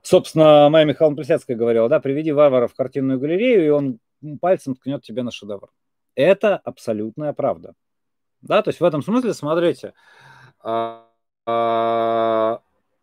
[0.03, 3.99] Собственно, Майя Михайловна Плесецкая говорила, да, приведи варвара в картинную галерею, и он
[4.39, 5.69] пальцем ткнет тебе на шедевр.
[6.15, 7.73] Это абсолютная правда.
[8.41, 9.93] Да, то есть в этом смысле, смотрите,
[10.59, 11.07] а,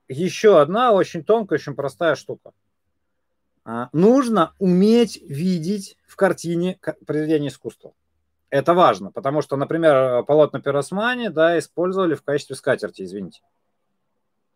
[0.09, 2.53] еще одна очень тонкая, очень простая штука.
[3.65, 7.93] А, нужно уметь видеть в картине произведение искусства.
[8.51, 13.43] Это важно, потому что, например, полотна Пиросмани да, использовали в качестве скатерти, извините.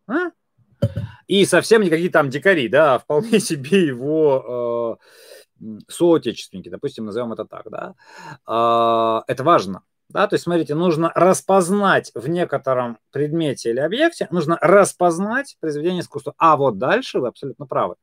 [0.06, 0.30] А?
[1.26, 5.04] И совсем никакие там дикари, да, а вполне себе его э,
[5.88, 7.94] соотечественники, допустим, назовем это так, да.
[8.46, 9.82] Э, это важно.
[10.12, 16.34] Да, то есть, смотрите, нужно распознать в некотором предмете или объекте, нужно распознать произведение искусства.
[16.36, 17.94] А вот дальше вы абсолютно правы.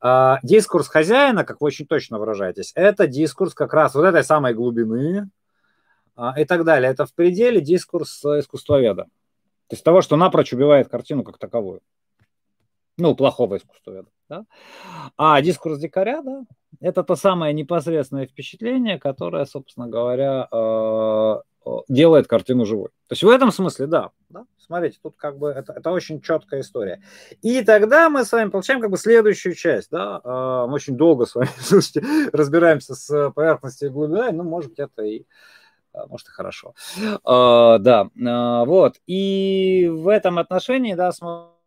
[0.00, 4.52] А, дискурс хозяина, как вы очень точно выражаетесь, это дискурс как раз вот этой самой
[4.52, 5.30] глубины
[6.16, 6.90] а, и так далее.
[6.90, 9.04] Это в пределе дискурс искусствоведа.
[9.04, 11.82] То есть того, что напрочь убивает картину как таковую.
[12.98, 14.08] Ну, плохого искусствоведа.
[14.28, 14.44] Да?
[15.16, 16.44] А дискурс дикаря, да,
[16.80, 21.36] это то самое непосредственное впечатление, которое, собственно говоря, э,
[21.88, 22.88] делает картину живой.
[23.08, 24.44] То есть в этом смысле, да, да.
[24.58, 27.02] Смотрите, тут как бы это, это очень четкая история.
[27.42, 30.20] И тогда мы с вами получаем как бы следующую часть, да.
[30.24, 34.80] Э, мы очень долго с вами, слушайте, разбираемся с поверхностью и глубиной, ну, может быть,
[34.80, 35.24] это и
[35.94, 36.74] э, может, и хорошо.
[37.24, 38.96] Да, вот.
[39.06, 41.61] И в этом отношении, да, смотрите,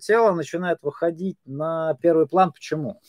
[0.00, 2.52] тело начинает выходить на первый план.
[2.52, 3.00] Почему?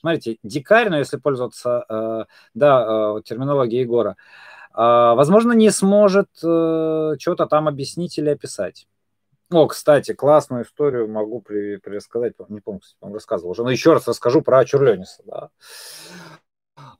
[0.00, 4.14] Смотрите, дикарь, но если пользоваться, э, да, э, терминологией Егора, э,
[4.74, 8.86] возможно, не сможет что-то там объяснить или описать.
[9.50, 13.92] О, кстати, классную историю могу при, пересказать, не помню, кстати, вам рассказывал уже, но еще
[13.94, 15.48] раз расскажу про Чурлениса, да.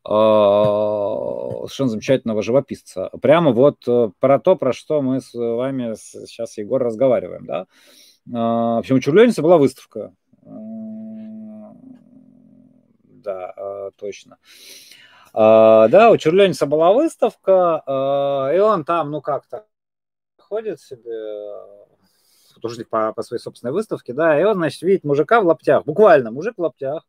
[0.02, 3.10] Совершенно замечательного живописца.
[3.20, 3.84] Прямо вот
[4.18, 7.66] про то, про что мы с вами сейчас, Егор, разговариваем, да.
[8.30, 10.12] В общем, у Чурлениса была выставка
[13.28, 14.38] да, э, точно.
[15.34, 17.82] А, да, у Чурленица была выставка,
[18.54, 19.66] и он там, ну как-то,
[20.38, 21.52] ходит себе,
[22.54, 26.30] художник по, по своей собственной выставке, да, и он, значит, видит мужика в лаптях, буквально
[26.30, 27.06] мужик в лаптях,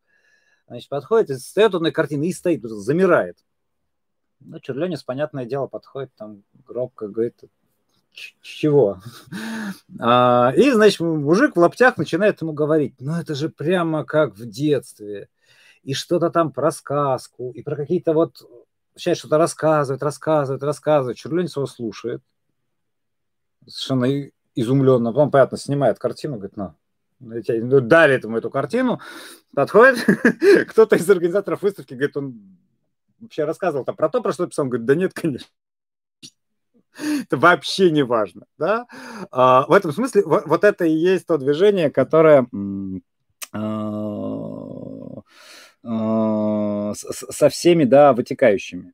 [0.68, 3.38] значит, подходит, и стоит он на картине и стоит, замирает.
[4.42, 7.40] Ну, Чурленец, понятное дело, подходит там гробко, говорит,
[8.12, 9.02] чего?
[10.02, 14.46] А, и, значит, мужик в лаптях начинает ему говорить, ну, это же прямо как в
[14.46, 15.30] детстве
[15.84, 18.42] и что-то там про сказку, и про какие-то вот...
[18.96, 21.18] Сейчас что-то рассказывает, рассказывает, рассказывает.
[21.18, 22.22] Чурленец его слушает.
[23.66, 25.12] Совершенно изумленно.
[25.12, 26.76] Потом, понятно, снимает картину, говорит, на,
[27.20, 29.00] ну, дарит ему эту картину,
[29.54, 30.06] подходит,
[30.70, 32.58] кто-то из организаторов выставки, говорит, он
[33.20, 35.48] вообще рассказывал там про то, про что писал, он говорит, да нет, конечно.
[37.24, 38.86] Это вообще не важно, да?
[39.32, 42.48] А, в этом смысле вот, это и есть то движение, которое
[43.54, 45.22] а,
[45.84, 48.94] а, со всеми, да, вытекающими.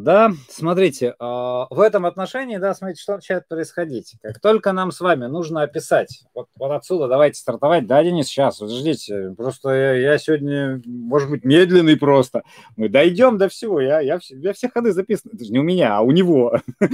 [0.00, 4.14] А, да, смотрите, а, в этом отношении, да, смотрите, что начинает происходить.
[4.22, 8.58] Как только нам с вами нужно описать, вот, вот отсюда давайте стартовать, да, Денис, сейчас,
[8.58, 12.42] подождите, просто я, я сегодня, может быть, медленный просто.
[12.76, 15.96] Мы дойдем до всего, я, я, я все ходы записаны, это же не у меня,
[15.96, 16.56] а у него.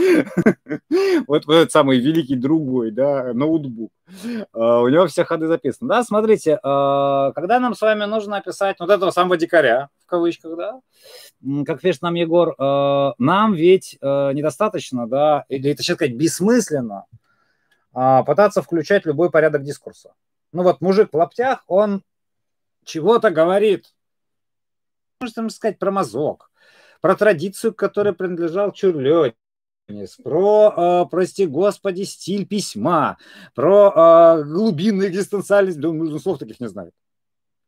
[1.26, 3.90] Вот этот самый великий другой, да, ноутбук.
[4.52, 5.88] У него все ходы записаны.
[5.88, 10.80] Да, смотрите, когда нам с вами нужно описать вот этого самого дикаря, кавычках, да,
[11.64, 12.54] как пишет нам Егор,
[13.18, 17.04] нам ведь недостаточно, да, или это сейчас сказать бессмысленно
[17.92, 20.14] пытаться включать любой порядок дискурса.
[20.52, 22.02] Ну вот мужик в лаптях, он
[22.84, 23.92] чего-то говорит.
[25.20, 26.50] Можно сказать про мазок,
[27.00, 29.34] про традицию, к которой принадлежал Чурлёнь,
[30.22, 33.18] про, э, прости господи, стиль письма,
[33.54, 36.92] про э, глубинный экзистенциальность, да он слов таких не знает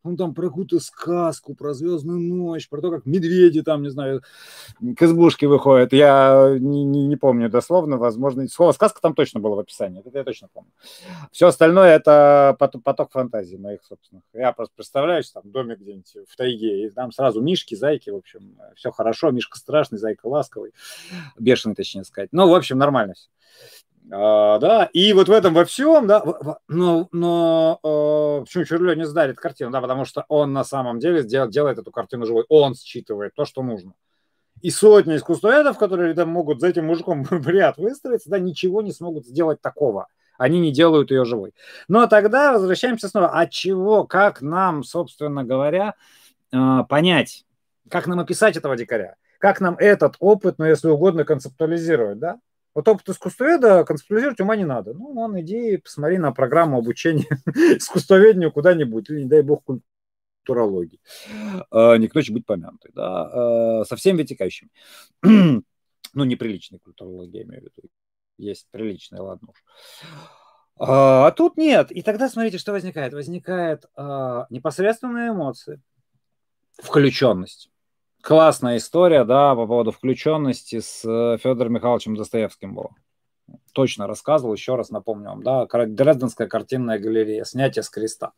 [0.04, 4.22] он там про какую-то сказку, про звездную ночь, про то, как медведи там, не знаю,
[4.96, 5.92] к избушке выходят.
[5.92, 10.18] Я не, не, не помню дословно, возможно, слово сказка там точно было в описании, это
[10.18, 10.70] я точно помню.
[11.32, 14.24] Все остальное это поток, фантазии моих собственных.
[14.32, 18.16] Я просто представляю, что там домик где-нибудь в тайге, и там сразу мишки, зайки, в
[18.16, 20.72] общем, все хорошо, мишка страшный, зайка ласковый,
[21.38, 22.30] бешеный, точнее сказать.
[22.32, 23.28] Ну, в общем, нормально все.
[24.10, 26.22] А, да, и вот в этом во всем, да,
[26.66, 31.22] но, но э, почему Чурлё не сдарит картину, да, потому что он на самом деле
[31.22, 33.92] делает, делает эту картину живой, он считывает то, что нужно.
[34.62, 38.92] И сотни искусствоведов, которые там могут за этим мужиком в ряд выстроиться, да, ничего не
[38.92, 40.06] смогут сделать такого.
[40.38, 41.52] Они не делают ее живой.
[41.88, 43.28] Но тогда возвращаемся снова.
[43.28, 45.94] От чего, как нам, собственно говоря,
[46.52, 47.44] э, понять,
[47.90, 49.16] как нам описать этого дикаря?
[49.38, 52.38] Как нам этот опыт, ну, если угодно, концептуализировать, да?
[52.78, 54.94] Вот опыт искусствоведа концептуализировать ума не надо.
[54.94, 57.26] Ну, вон, иди, посмотри на программу обучения
[57.76, 61.00] искусствоведению куда-нибудь, или, не дай бог, культурологии.
[61.72, 64.70] А, не к ночи быть помянутой, да, а, со всеми вытекающими.
[66.14, 67.88] Ну, неприличной культурологии, имею в виду.
[68.38, 69.64] Есть приличная, ладно уж.
[70.78, 71.90] А, а тут нет.
[71.90, 73.12] И тогда смотрите, что возникает.
[73.12, 73.86] Возникает
[74.50, 75.82] непосредственные эмоции,
[76.80, 77.70] включенность.
[78.20, 82.90] Классная история, да, по поводу включенности с э, Федором Михайловичем Достоевским была.
[83.72, 88.32] Точно рассказывал, еще раз напомню вам, да, Дрезденская картинная галерея, снятие с креста.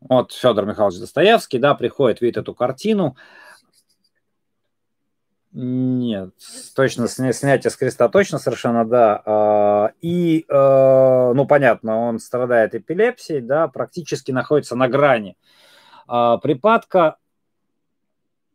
[0.00, 3.16] Вот Федор Михайлович Достоевский, да, приходит, видит эту картину,
[5.58, 6.34] нет,
[6.74, 9.22] точно, снятие с креста точно совершенно, да.
[9.24, 15.38] А, и, э, ну, понятно, он страдает эпилепсией, да, практически находится на грани
[16.06, 17.16] а, припадка.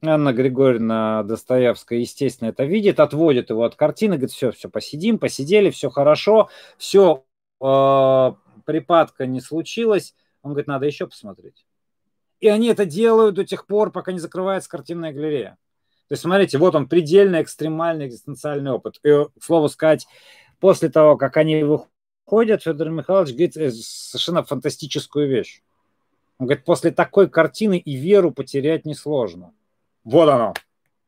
[0.04, 5.70] Анна Григорьевна Достоевская, естественно, это видит, отводит его от картины, говорит, все, все, посидим, посидели,
[5.70, 6.50] все хорошо,
[6.80, 7.24] все,
[7.62, 8.32] э,
[8.66, 10.16] припадка не случилось.
[10.42, 11.68] Он говорит, надо еще посмотреть.
[12.40, 15.58] И они это делают до тех пор, пока не закрывается картинная галерея.
[16.08, 19.00] То есть, смотрите, вот он, предельно экстремальный экзистенциальный опыт.
[19.04, 20.08] И, к слову сказать,
[20.60, 25.62] после того, как они выходят, Федор Михайлович говорит э, совершенно фантастическую вещь.
[26.40, 29.54] Он говорит, после такой картины и веру потерять несложно.
[30.04, 30.54] Вот оно,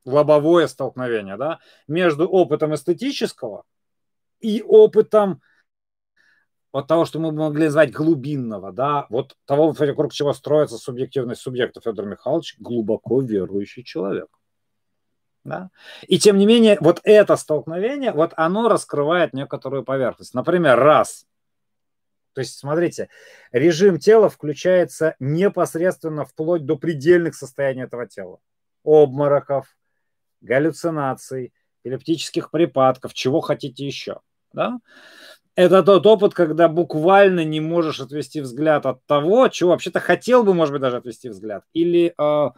[0.06, 3.64] лобовое столкновение, да, между опытом эстетического
[4.40, 5.42] и опытом
[6.72, 11.82] вот того, что мы могли назвать глубинного, да, вот того, вокруг чего строится субъективность субъекта
[11.82, 14.28] Федор Михайлович, глубоко верующий человек.
[15.44, 15.70] Да?
[16.08, 20.34] И тем не менее, вот это столкновение, вот оно раскрывает некоторую поверхность.
[20.34, 21.26] Например, раз.
[22.34, 23.10] То есть, смотрите,
[23.52, 28.40] режим тела включается непосредственно вплоть до предельных состояний этого тела.
[28.84, 29.68] Обмороков,
[30.42, 31.54] галлюцинаций,
[31.84, 34.20] эпилептических припадков, чего хотите еще.
[34.54, 34.80] Да?
[35.56, 40.54] Это тот опыт, когда буквально не можешь отвести взгляд от того, чего вообще-то хотел бы,
[40.54, 41.64] может быть, даже отвести взгляд.
[41.74, 42.50] Или э,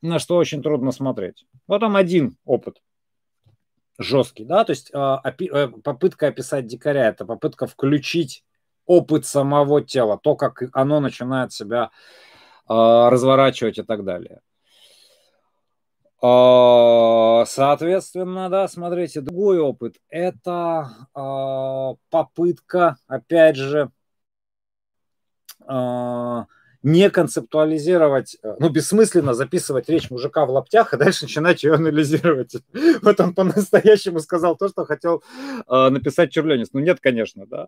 [0.00, 1.44] на что очень трудно смотреть.
[1.66, 2.80] Вот там один опыт
[3.98, 8.44] жесткий, да, то есть а, э, попытка описать дикаря, это попытка включить
[8.84, 11.90] опыт самого тела, то, как оно начинает себя
[12.66, 14.40] а, разворачивать и так далее.
[16.22, 20.90] А, соответственно, да, смотрите, другой опыт– это
[22.10, 23.90] попытка, опять же,
[26.82, 32.54] не концептуализировать, э, ну, бессмысленно записывать речь мужика в лаптях, и дальше начинать ее анализировать.
[33.02, 35.24] Вот он по-настоящему сказал то, что хотел
[35.66, 36.68] написать Черленис.
[36.72, 37.66] Ну, нет, конечно, да.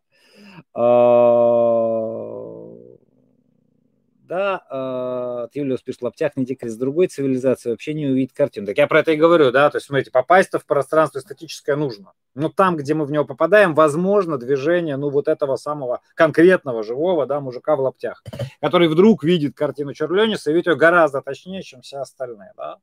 [4.31, 8.67] А, да, э, Юлиус пишет, лаптях не дикарь с другой цивилизации вообще не увидит картину.
[8.67, 12.13] Так я про это и говорю, да, то есть, смотрите, попасть-то в пространство эстетическое нужно.
[12.35, 17.27] Но там, где мы в него попадаем, возможно движение, ну, вот этого самого конкретного живого,
[17.27, 18.23] да, мужика в лаптях,
[18.61, 22.77] который вдруг видит картину Черлениса и видит ее гораздо точнее, чем все остальные, да.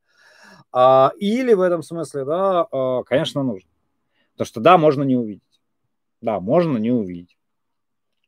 [0.71, 3.69] А, или в этом смысле, да, э, конечно, нужно.
[4.33, 5.41] Потому что, да, можно не увидеть.
[6.21, 7.34] Да, можно не увидеть.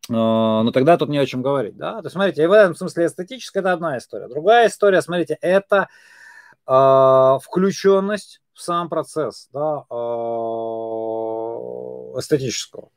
[0.09, 1.97] А, но тогда тут не о чем говорить, да.
[1.97, 4.27] То есть, смотрите, в этом смысле эстетическая это одна история.
[4.27, 5.89] Другая история, смотрите, это
[6.67, 9.93] э, включенность в сам процесс, да, э,
[12.19, 12.89] эстетического.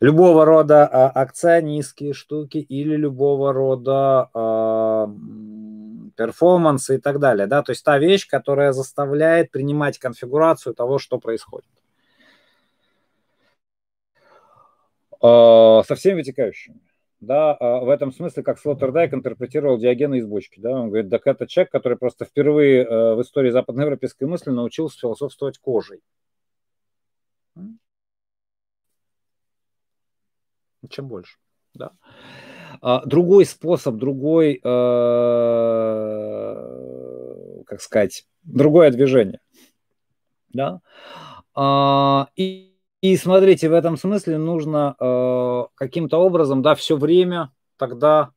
[0.00, 5.06] Любого рода э, акционистские штуки или любого рода э,
[6.16, 11.18] перформансы и так далее, да, то есть та вещь, которая заставляет принимать конфигурацию того, что
[11.18, 11.68] происходит.
[15.03, 16.80] А, со всеми вытекающими.
[17.24, 20.60] Да, а, в этом смысле, как Слоттердайк интерпретировал Диогена из бочки.
[20.60, 20.72] Да?
[20.72, 25.58] Он говорит, так это человек, который просто впервые э, в истории западноевропейской мысли научился философствовать
[25.58, 26.02] кожей.
[30.90, 31.38] Чем больше.
[31.72, 31.92] Да.
[32.82, 34.62] А, другой способ, другой, э,
[37.64, 39.40] как сказать, другое движение.
[40.52, 40.82] Да?
[42.36, 42.73] И
[43.04, 48.30] и смотрите, в этом смысле нужно э, каким-то образом, да, все время тогда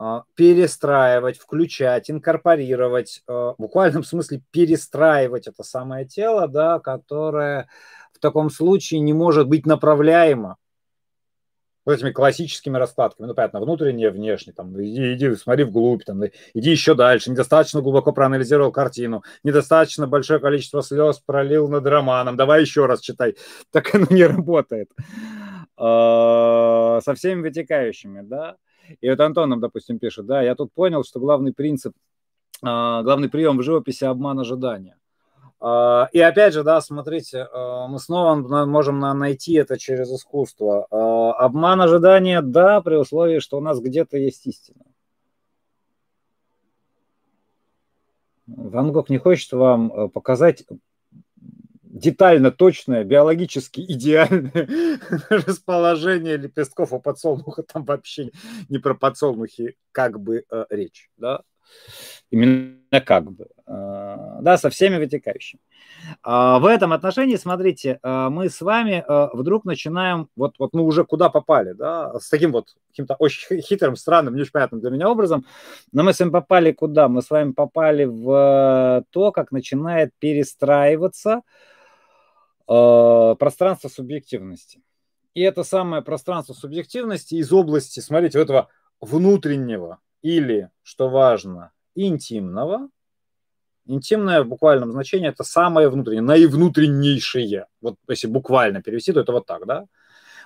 [0.00, 7.68] э, перестраивать, включать, инкорпорировать, э, в буквальном смысле перестраивать это самое тело, да, которое
[8.12, 10.56] в таком случае не может быть направляемо
[11.84, 13.26] вот этими классическими раскладками.
[13.26, 18.12] Ну, понятно, внутреннее, внешнее, там, иди, иди, смотри вглубь, там, иди еще дальше, недостаточно глубоко
[18.12, 23.36] проанализировал картину, недостаточно большое количество слез пролил над романом, давай еще раз читай.
[23.72, 24.90] Так оно не работает.
[25.76, 28.56] А, со всеми вытекающими, да.
[29.00, 31.94] И вот Антон нам, допустим, пишет, да, я тут понял, что главный принцип,
[32.62, 34.99] а, главный прием в живописи– обман ожидания.
[35.60, 38.34] А, и опять же, да, смотрите, а, мы снова
[38.64, 40.86] можем найти это через искусство.
[40.90, 44.84] А, обман ожидания, да, при условии, что у нас где-то есть истина.
[48.46, 50.64] Ван Гог не хочет вам показать
[51.82, 54.98] детально точное, биологически идеальное
[55.28, 58.30] расположение лепестков у подсолнуха, там вообще
[58.68, 61.42] не про подсолнухи как бы э, речь, да,
[62.30, 65.60] именно как бы, э, да, со всеми вытекающими.
[66.22, 70.82] А, в этом отношении, смотрите, э, мы с вами э, вдруг начинаем, вот, вот мы
[70.82, 74.90] уже куда попали, да, с таким вот каким-то очень хитрым, странным, не очень понятным для
[74.90, 75.44] меня образом,
[75.92, 77.08] но мы с вами попали куда?
[77.08, 81.42] Мы с вами попали в то, как начинает перестраиваться
[82.66, 84.80] пространство субъективности.
[85.34, 88.68] И это самое пространство субъективности из области, смотрите, этого
[89.00, 92.88] внутреннего или, что важно, интимного,
[93.86, 97.66] Интимное в буквальном значении это самое внутреннее, наивнутреннейшее.
[97.80, 99.86] Вот если буквально перевести, то это вот так, да?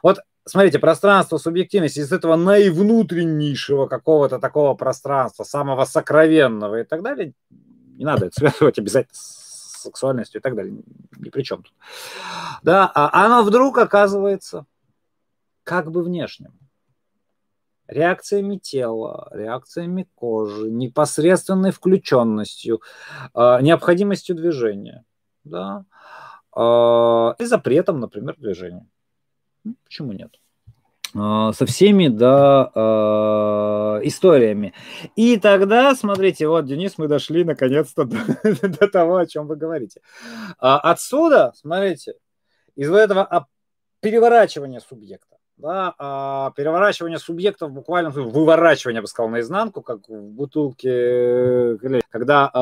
[0.03, 7.35] Вот смотрите, пространство субъективности из этого наивнутреннейшего какого-то такого пространства, самого сокровенного и так далее,
[7.51, 10.79] не надо это связывать обязательно с сексуальностью и так далее,
[11.19, 11.75] ни при чем тут.
[12.63, 14.65] Да, а оно вдруг оказывается
[15.65, 16.59] как бы внешним
[17.89, 22.81] реакциями тела, реакциями кожи, непосредственной включенностью,
[23.35, 25.05] а, необходимостью движения,
[25.45, 25.85] да,
[26.53, 28.89] а, и запретом, например, движения.
[29.65, 30.39] Ну, почему нет?
[31.17, 34.75] А, со всеми, да, историями.
[35.15, 38.19] И тогда, смотрите, вот, Денис, мы дошли наконец-то до,
[38.69, 40.01] до того, о чем вы говорите.
[40.59, 42.15] Отсюда, смотрите,
[42.75, 43.47] из этого
[44.01, 51.79] переворачивания субъекта, да, а переворачивание субъектов буквально выворачивание, я бы сказал, наизнанку, как в бутылке,
[52.11, 52.59] когда э,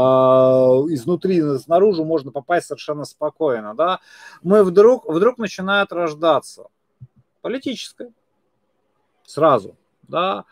[0.93, 4.01] изнутри снаружи можно попасть совершенно спокойно, да,
[4.43, 6.67] мы вдруг, вдруг начинает рождаться
[7.41, 8.13] политическое.
[9.25, 10.45] Сразу, да,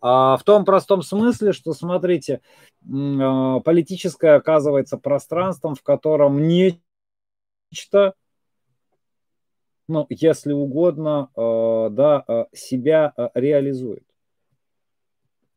[0.00, 2.40] а в том простом смысле, что, смотрите,
[2.82, 8.14] э, политическое оказывается пространством, в котором нечто
[9.88, 14.04] ну, если угодно, э, да, э, себя э, реализует.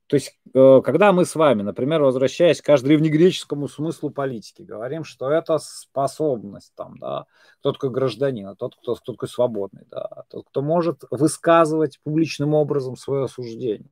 [0.07, 5.57] То есть, когда мы с вами, например, возвращаясь к древнегреческому смыслу политики, говорим, что это
[5.57, 7.27] способность, там, да,
[7.59, 12.53] кто такой гражданин, а тот, кто, кто такой свободный, да, тот, кто может высказывать публичным
[12.55, 13.89] образом свое осуждение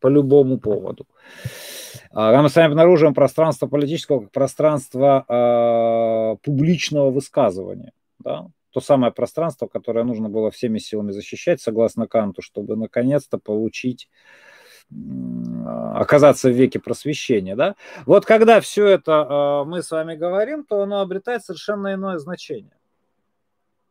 [0.00, 1.06] по любому поводу.
[2.10, 9.12] Когда мы с вами обнаруживаем пространство политического как пространство э, публичного высказывания, да, то самое
[9.12, 14.08] пространство, которое нужно было всеми силами защищать, согласно Канту, чтобы наконец-то получить
[14.90, 17.76] оказаться в веке просвещения, да?
[18.06, 22.78] Вот когда все это э, мы с вами говорим, то оно обретает совершенно иное значение,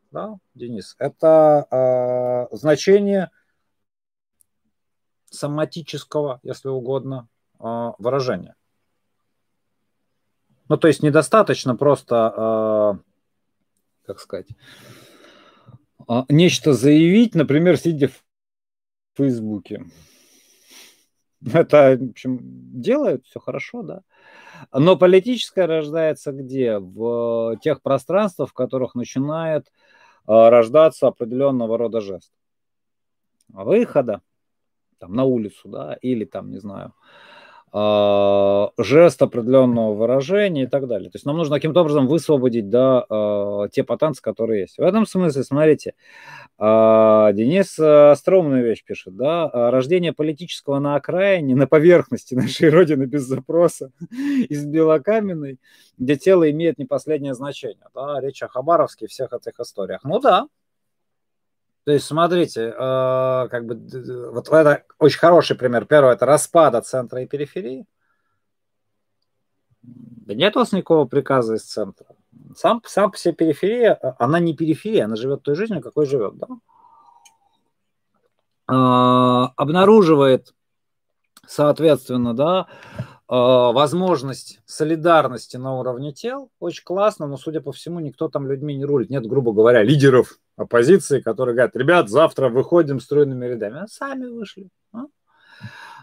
[0.09, 0.95] да, Денис?
[0.97, 1.67] Это
[2.51, 3.29] э, значение
[5.29, 7.27] соматического, если угодно,
[7.59, 8.55] выражения.
[10.69, 13.01] Ну, то есть недостаточно просто
[14.07, 14.47] как сказать,
[16.07, 18.23] а, нечто заявить, например, сидя в
[19.17, 19.83] Фейсбуке.
[21.53, 24.01] Это, в общем, делают, все хорошо, да.
[24.73, 26.79] Но политическое рождается где?
[26.79, 29.71] В тех пространствах, в которых начинает
[30.25, 32.31] а, рождаться определенного рода жест.
[33.49, 34.21] Выхода
[34.97, 36.93] там, на улицу, да, или там, не знаю,
[37.73, 41.09] жест определенного выражения и так далее.
[41.09, 44.77] То есть нам нужно каким-то образом высвободить да, а, те потенции, которые есть.
[44.77, 45.93] В этом смысле, смотрите,
[46.57, 53.23] а, Денис остроумную вещь пишет, да, рождение политического на окраине, на поверхности нашей Родины без
[53.23, 53.91] запроса,
[54.49, 55.59] из белокаменной,
[55.97, 57.87] где тело имеет не последнее значение.
[57.93, 60.03] Да, речь о Хабаровске и всех этих историях.
[60.03, 60.47] Ну да,
[61.87, 63.75] то есть, смотрите, э, как бы
[64.33, 65.85] вот это очень хороший пример.
[65.85, 67.85] Первое это распада центра и периферии.
[69.83, 72.07] Да нет у вас никакого приказа из центра.
[72.57, 76.33] Сам, сам по себе периферия, э, она не периферия, она живет той жизнью, какой живет,
[76.35, 76.47] да?
[78.67, 80.53] Э, обнаруживает,
[81.45, 82.67] соответственно, да,
[83.27, 86.49] возможность солидарности на уровне тел.
[86.59, 89.09] Очень классно, но, судя по всему, никто там людьми не рулит.
[89.09, 93.79] Нет, грубо говоря, лидеров оппозиции, которые говорят, ребят, завтра выходим стройными рядами.
[93.81, 94.69] А сами вышли.
[94.93, 95.03] А?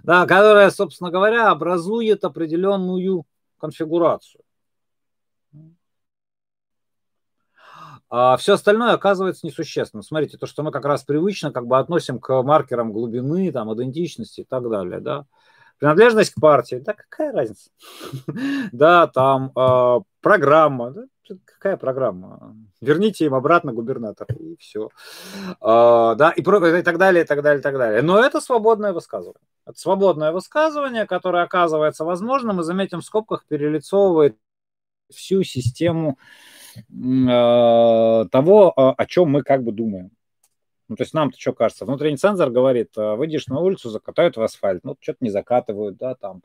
[0.02, 3.24] Да, которая, собственно говоря, образует определенную
[3.58, 4.42] конфигурацию.
[8.10, 10.02] А все остальное оказывается несущественным.
[10.02, 14.42] Смотрите, то, что мы как раз привычно как бы относим к маркерам глубины, там, идентичности
[14.42, 15.24] и так далее, да.
[15.78, 17.70] Принадлежность к партии, да какая разница?
[18.72, 20.94] Да, там а, программа,
[21.44, 22.56] какая программа?
[22.80, 24.88] Верните им обратно губернатор, и все.
[25.60, 28.02] А, да, и, так далее, и так далее, и так далее.
[28.02, 29.40] Но это свободное высказывание.
[29.66, 34.36] Это свободное высказывание, которое оказывается возможным, и, заметим, в скобках перелицовывает
[35.10, 36.18] всю систему
[36.88, 40.10] того, о чем мы как бы думаем.
[40.88, 41.86] Ну, то есть нам-то что кажется?
[41.86, 46.14] Внутренний цензор говорит, «А, выйдешь на улицу, закатают в асфальт, ну, что-то не закатывают, да,
[46.14, 46.42] там.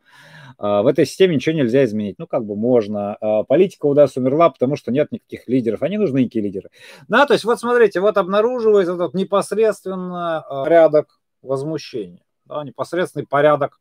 [0.58, 2.16] А, в этой системе ничего нельзя изменить.
[2.20, 3.16] Ну, как бы можно.
[3.16, 5.84] А, политика у нас умерла, потому что нет никаких лидеров.
[5.84, 6.70] Они нужны некие лидеры.
[7.08, 13.80] Да, то есть вот смотрите, вот обнаруживается этот непосредственно порядок возмущения, да, непосредственный порядок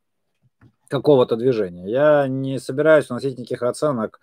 [0.89, 1.89] какого-то движения.
[1.89, 4.21] Я не собираюсь вносить никаких оценок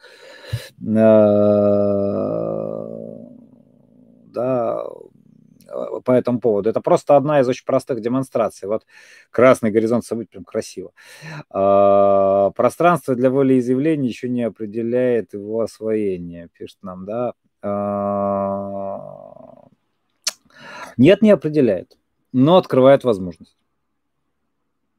[4.36, 4.84] да,
[6.04, 6.70] по этому поводу.
[6.70, 8.68] Это просто одна из очень простых демонстраций.
[8.68, 8.86] Вот
[9.32, 10.92] красный горизонт событий прям красиво.
[11.50, 17.34] А, пространство для волеизъявления еще не определяет его освоение, пишет нам, да.
[17.62, 19.06] А,
[20.98, 21.98] нет, не определяет,
[22.32, 23.58] но открывает возможность.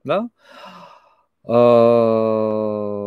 [0.04, 0.28] Да?
[1.44, 3.05] А,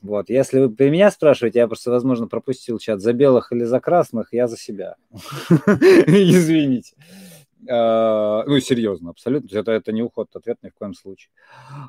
[0.00, 0.30] вот.
[0.30, 4.32] Если вы при меня спрашиваете, я просто, возможно, пропустил чат за белых или за красных,
[4.32, 4.96] я за себя.
[6.06, 6.94] Извините.
[7.68, 9.56] А, ну, серьезно, абсолютно.
[9.56, 11.30] Это, это не уход от ответа ни в коем случае.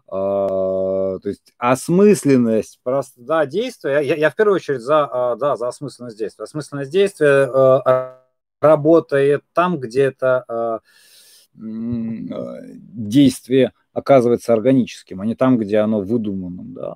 [0.08, 4.00] А, то есть осмысленность, просто, да, действия.
[4.00, 6.44] Я, я в первую очередь за, а, да, за осмысленность действия.
[6.44, 7.50] Осмысленность действия
[8.62, 10.82] работает там, где это
[13.14, 16.96] действие оказывается органическим, а не там, где оно выдуманным, да.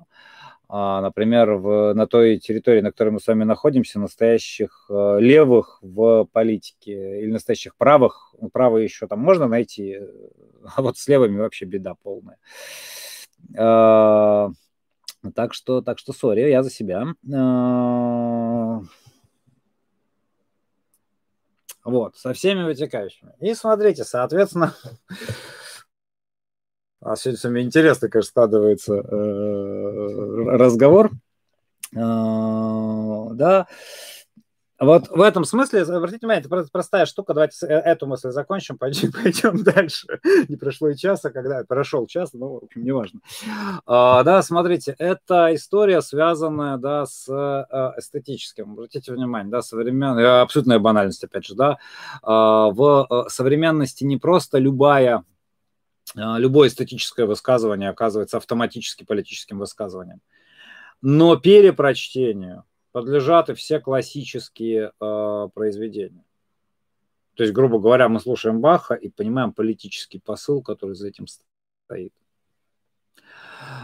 [0.68, 5.78] А, например, в, на той территории, на которой мы с вами находимся, настоящих э, левых
[5.82, 10.00] в политике или настоящих правых, правые еще там можно найти,
[10.76, 12.38] а вот с левыми вообще беда полная.
[13.56, 14.50] А,
[15.34, 17.14] так что, так что, сори, я за себя.
[17.34, 18.80] А,
[21.84, 23.32] вот, со всеми вытекающими.
[23.40, 24.74] И смотрите, соответственно,
[27.04, 31.10] А сегодня с вами интересно, конечно, складывается э, разговор.
[31.94, 31.98] Э,
[33.34, 33.66] да.
[34.80, 37.34] Вот в этом смысле, обратите внимание, это простая штука.
[37.34, 40.18] Давайте э, эту мысль закончим, пойдем, пойдем дальше.
[40.48, 43.20] Не прошло и часа, когда прошел час, но, в общем, неважно.
[43.84, 47.28] А, да, смотрите, это история, связанная, да, с
[47.98, 48.72] эстетическим.
[48.72, 51.76] Обратите внимание, да, современная, абсолютная банальность, опять же, да.
[52.22, 55.22] А, в современности не просто любая
[56.14, 60.20] любое эстетическое высказывание оказывается автоматически политическим высказыванием.
[61.02, 66.24] Но перепрочтению подлежат и все классические э, произведения.
[67.34, 72.14] То есть, грубо говоря, мы слушаем Баха и понимаем политический посыл, который за этим стоит.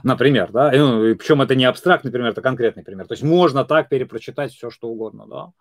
[0.02, 3.06] Например, да, ну, и причем это не абстрактный пример, это конкретный пример.
[3.06, 5.52] То есть можно так перепрочитать все, что угодно, да.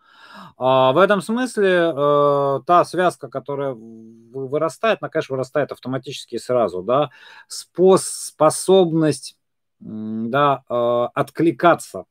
[0.58, 7.10] А в этом смысле э, та связка, которая вырастает, она, конечно, вырастает автоматически сразу, да.
[7.48, 9.38] Спос способность,
[9.80, 12.06] да, э, откликаться,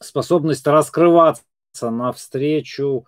[0.00, 1.42] способность раскрываться
[1.82, 3.06] навстречу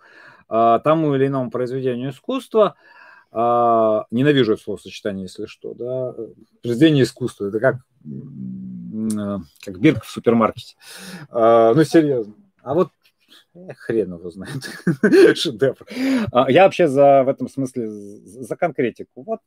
[0.49, 2.75] э, тому или иному произведению искусства–
[3.31, 6.15] а, ненавижу это словосочетание, если что, да,
[6.63, 7.75] произведение искусства, это как,
[9.17, 10.75] а, как бирка в супермаркете.
[11.29, 12.33] А, ну, серьезно.
[12.63, 12.89] А вот
[13.53, 14.63] э, хрен его знает,
[15.37, 15.85] шедевр.
[16.31, 19.23] А, я вообще за, в этом смысле за конкретику.
[19.23, 19.41] Вот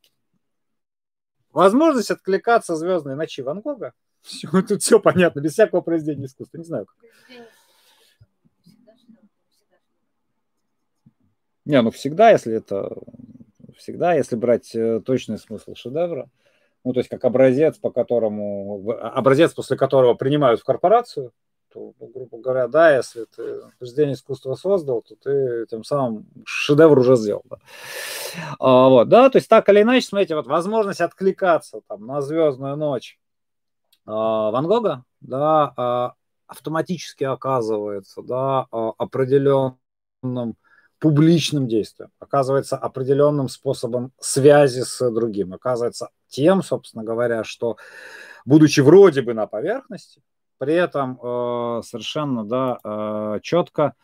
[1.51, 3.95] возможность откликаться звездной ночи Ван Гога.
[4.21, 6.59] Все, тут все понятно, без всякого произведения искусства.
[6.59, 6.97] Не знаю, как.
[11.65, 12.93] Не, ну всегда, если это
[13.77, 16.29] всегда, если брать э, точный смысл шедевра,
[16.85, 21.33] ну, то есть как образец, по которому, а, образец, после которого принимают в корпорацию,
[21.73, 26.99] то, ну, грубо говоря, да, если ты произведение искусства создал, то ты тем самым шедевр
[26.99, 27.45] уже сделал.
[27.49, 27.57] Да.
[28.59, 32.77] А, вот, да, то есть так или иначе, смотрите, вот возможность откликаться там на звездную
[32.77, 33.19] ночь
[34.07, 36.13] а, Ван Гога, да, а,
[36.47, 40.57] автоматически оказывается, да, а, определенным
[41.03, 47.77] публичным действием, оказывается определенным способом связи с другим, оказывается тем, собственно говоря, что
[48.45, 50.23] будучи вроде бы на поверхности,
[50.59, 53.95] при этом э, совершенно да, э, четко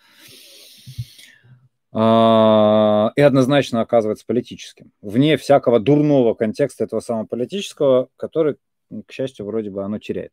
[1.93, 1.99] э,
[3.15, 8.57] и однозначно оказывается политическим, вне всякого дурного контекста этого самого политического, который,
[9.07, 10.33] к счастью, вроде бы оно теряет.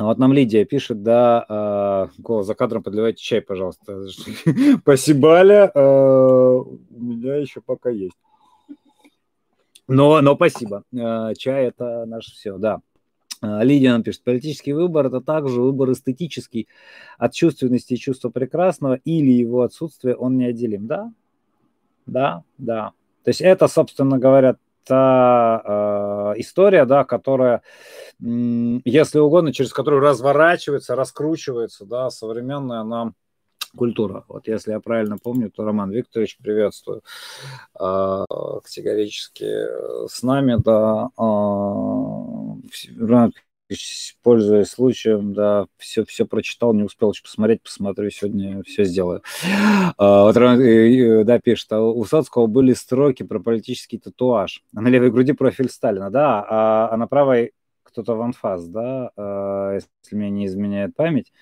[0.00, 4.06] А вот нам Лидия пишет, да, э, за кадром подливайте чай, пожалуйста.
[4.80, 8.16] Спасибо, э, у меня еще пока есть.
[9.88, 10.84] Но, но спасибо.
[10.94, 12.80] Э, чай это наше все, да.
[13.42, 16.66] Лидия нам пишет, политический выбор– это также выбор эстетический.
[17.18, 20.86] От чувственности и чувства прекрасного или его отсутствия он неотделим.
[20.86, 21.12] Да,
[22.06, 22.92] да, да.
[23.22, 27.62] То есть это, собственно говоря, та э, история, да, которая,
[28.18, 33.14] если угодно, через которую разворачивается, раскручивается, да, современная нам
[33.76, 34.24] культура.
[34.28, 37.02] Вот если я правильно помню, то Роман Викторович, приветствую
[37.78, 38.24] э,
[38.64, 41.10] категорически с нами, да.
[42.98, 43.32] Роман
[44.22, 49.22] пользуясь случаем, да, все, все прочитал, не успел еще посмотреть, посмотрю, сегодня все сделаю.
[49.96, 54.62] А, вот, да, пишет, а у Соцкого были строки про политический татуаж.
[54.72, 57.52] На левой груди профиль Сталина, да, а, а на правой
[57.82, 61.32] кто-то в анфас, да, а, если мне не изменяет память.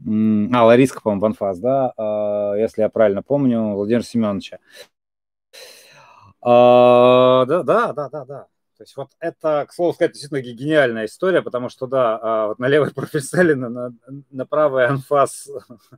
[0.00, 4.58] А, Лариска, по-моему, в анфас, да, а, если я правильно помню, Владимир Семеновича.
[6.40, 8.46] А, да, да, да, да, да.
[8.76, 12.58] То есть вот это, к слову сказать, действительно гениальная история, потому что, да, а, вот
[12.58, 13.94] на левой профиль Сталина, на,
[14.30, 15.48] на правой анфас,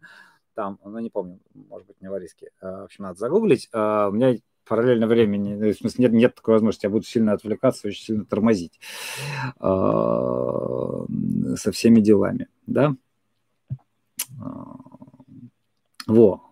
[0.55, 3.68] там, ну, не помню, может быть, не варийский, а, в общем, надо загуглить.
[3.72, 7.33] А, у меня параллельно времени, ну, в смысле, нет, нет такой возможности, я буду сильно
[7.33, 8.79] отвлекаться, очень сильно тормозить
[9.59, 11.07] со
[11.72, 12.95] всеми делами, да.
[16.07, 16.43] Во.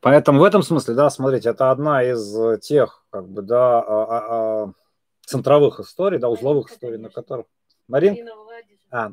[0.00, 4.72] Поэтому в этом смысле, да, смотрите, это одна из тех, как бы, да,
[5.26, 7.46] центровых историй, да, узловых историй, на которых...
[7.88, 8.16] Марин?
[8.90, 9.12] А,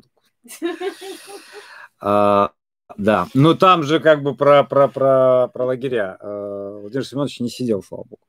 [2.00, 2.52] а,
[2.96, 6.16] да, ну там же как бы про, про, про, про лагеря.
[6.20, 8.22] А, Владимир Семенович не сидел, слава богу.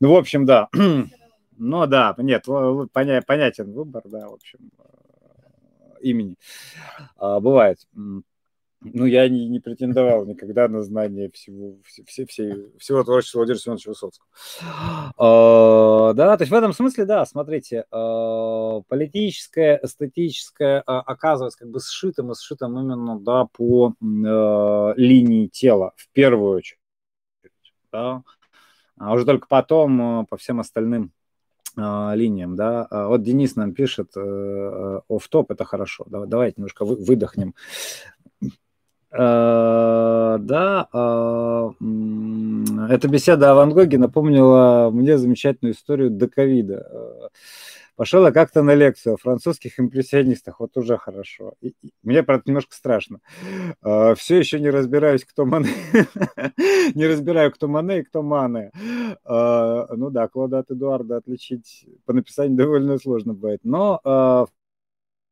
[0.00, 0.68] Ну, в общем, да.
[1.62, 6.36] Ну, да, нет, поня, понятен выбор, да, в общем, э, имени.
[7.18, 7.86] А, бывает.
[8.82, 13.90] Ну, я не, не претендовал никогда на знание всего, все, все, всего творчества Владимира Семеновича
[13.90, 14.26] Высоцкого.
[15.18, 21.68] А, да, то есть в этом смысле, да, смотрите, а, политическое, эстетическое а, оказывается как
[21.68, 26.80] бы сшитым и сшитым именно, да, по линии тела, в первую очередь,
[27.92, 28.22] да,
[28.96, 31.12] а уже только потом по всем остальным
[31.76, 32.88] линиям, да.
[32.90, 36.04] Вот Денис нам пишет, оф топ это хорошо.
[36.08, 37.54] Давайте немножко выдохнем.
[39.12, 41.74] Uh, да, uh,
[42.88, 46.86] эта беседа о Ван Гоге напомнила мне замечательную историю до ковида.
[46.92, 47.28] Uh,
[47.96, 51.54] пошел я как-то на лекцию о французских импрессионистах, вот уже хорошо.
[51.60, 53.18] И, и, мне, правда, немножко страшно.
[53.84, 55.70] Uh, все еще не разбираюсь, кто Мане.
[56.94, 58.70] не разбираю, кто Мане и кто Мане.
[59.28, 63.60] Uh, ну да, Клода от Эдуарда отличить по написанию довольно сложно бывает.
[63.64, 64.46] Но uh,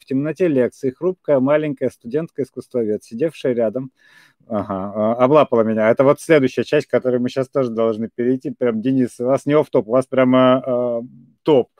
[0.08, 3.92] темноте лекции хрупкая маленькая студентка-искусствовед, сидевшая рядом,
[4.48, 5.90] ага, а, облапала меня.
[5.90, 8.50] Это вот следующая часть, к которой мы сейчас тоже должны перейти.
[8.50, 11.00] Прям, Денис, у вас не оф топ у вас прямо э,
[11.42, 11.70] топ.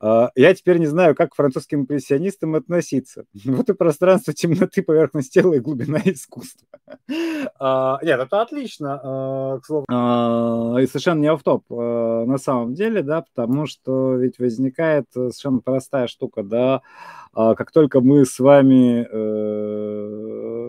[0.00, 3.24] Э, я теперь не знаю, как к французским импрессионистам относиться.
[3.44, 6.66] Вот и пространство темноты, поверхность тела и глубина искусства.
[7.08, 9.84] Э, нет, это отлично, э, к слову.
[9.90, 15.06] Э, и совершенно не оф топ э, на самом деле, да, потому что ведь возникает
[15.12, 16.82] совершенно простая штука, да,
[17.32, 20.59] а как только мы с вами э,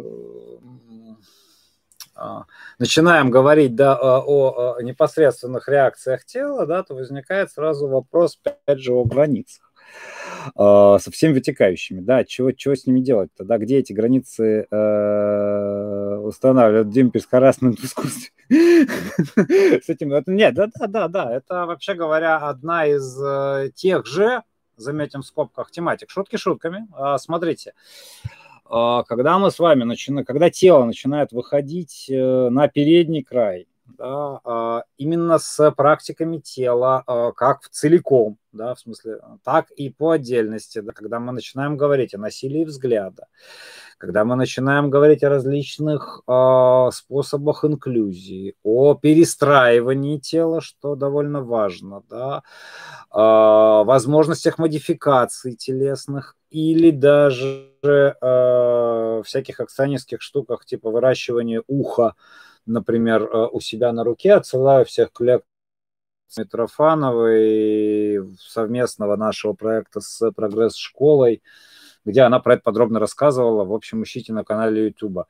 [2.79, 8.93] начинаем говорить да, о, о непосредственных реакциях тела, да, то возникает сразу вопрос, опять же,
[8.93, 9.71] о границах
[10.55, 16.15] а, со всеми вытекающими, да, чего, чего с ними делать тогда, где эти границы э,
[16.17, 18.31] устанавливают харасмент в искусстве?
[18.49, 24.43] С этим, нет, да, да, да, да, это, вообще говоря, одна из э, тех же
[24.81, 26.09] заметим в скобках, тематик.
[26.09, 26.87] Шутки шутками.
[26.93, 27.73] А, смотрите,
[28.23, 28.27] а,
[28.71, 33.67] когда мы с вами начинаем, когда тело начинает выходить э, на передний край,
[33.97, 37.03] да, а, именно с практиками тела,
[37.35, 42.13] как в целиком, да, в смысле, так и по отдельности, да, когда мы начинаем говорить
[42.13, 43.27] о насилии взгляда,
[43.97, 52.43] когда мы начинаем говорить о различных способах инклюзии, о перестраивании тела, что довольно важно, да,
[53.11, 62.15] возможностях модификаций телесных или даже э, всяких акционистских штуках типа выращивания уха,
[62.65, 65.51] например, э, у себя на руке, отсылаю всех к лекции
[66.37, 71.41] Митрофановой совместного нашего проекта с прогресс-школой,
[72.05, 73.63] где она про это подробно рассказывала.
[73.63, 75.25] В общем, ищите на канале YouTube.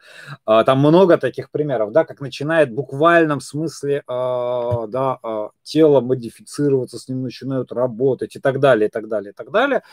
[0.46, 6.02] А, там много таких примеров, да, как начинает в буквальном смысле а, да, а, тело
[6.02, 9.84] модифицироваться, с ним начинают работать и так далее, и так далее, и так далее.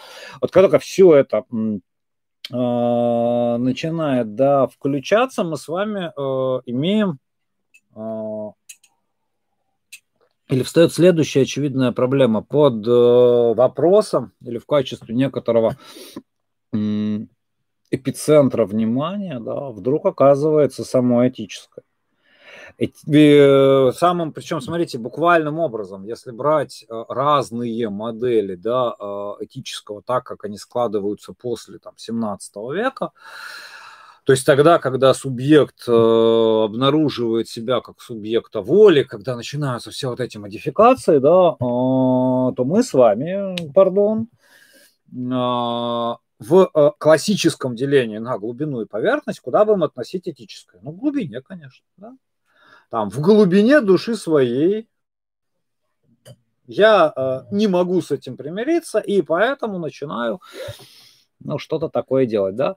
[0.40, 1.44] Вот когда только все это
[2.50, 6.12] начинает да, включаться, мы с вами
[6.66, 7.18] имеем
[10.48, 15.76] или встает следующая очевидная проблема под э, вопросом или в качестве некоторого
[17.90, 21.84] эпицентра внимания, да, вдруг оказывается само этическое.
[22.78, 29.04] Э, самым, причем, смотрите, буквальным образом, если брать э, разные модели да, э,
[29.40, 33.10] этического, так как они складываются после там, 17 века,
[34.24, 40.36] То есть тогда, когда субъект обнаруживает себя как субъекта воли, когда начинаются все вот эти
[40.38, 44.28] модификации, да, то мы с вами, пардон,
[45.10, 50.80] в классическом делении на глубину и поверхность, куда будем относить этическое?
[50.82, 52.12] Ну, глубине, конечно, да.
[52.90, 54.88] Там, в глубине души своей
[56.66, 60.40] я э, не могу с этим примириться, и поэтому начинаю
[61.40, 62.76] ну, что-то такое делать, да.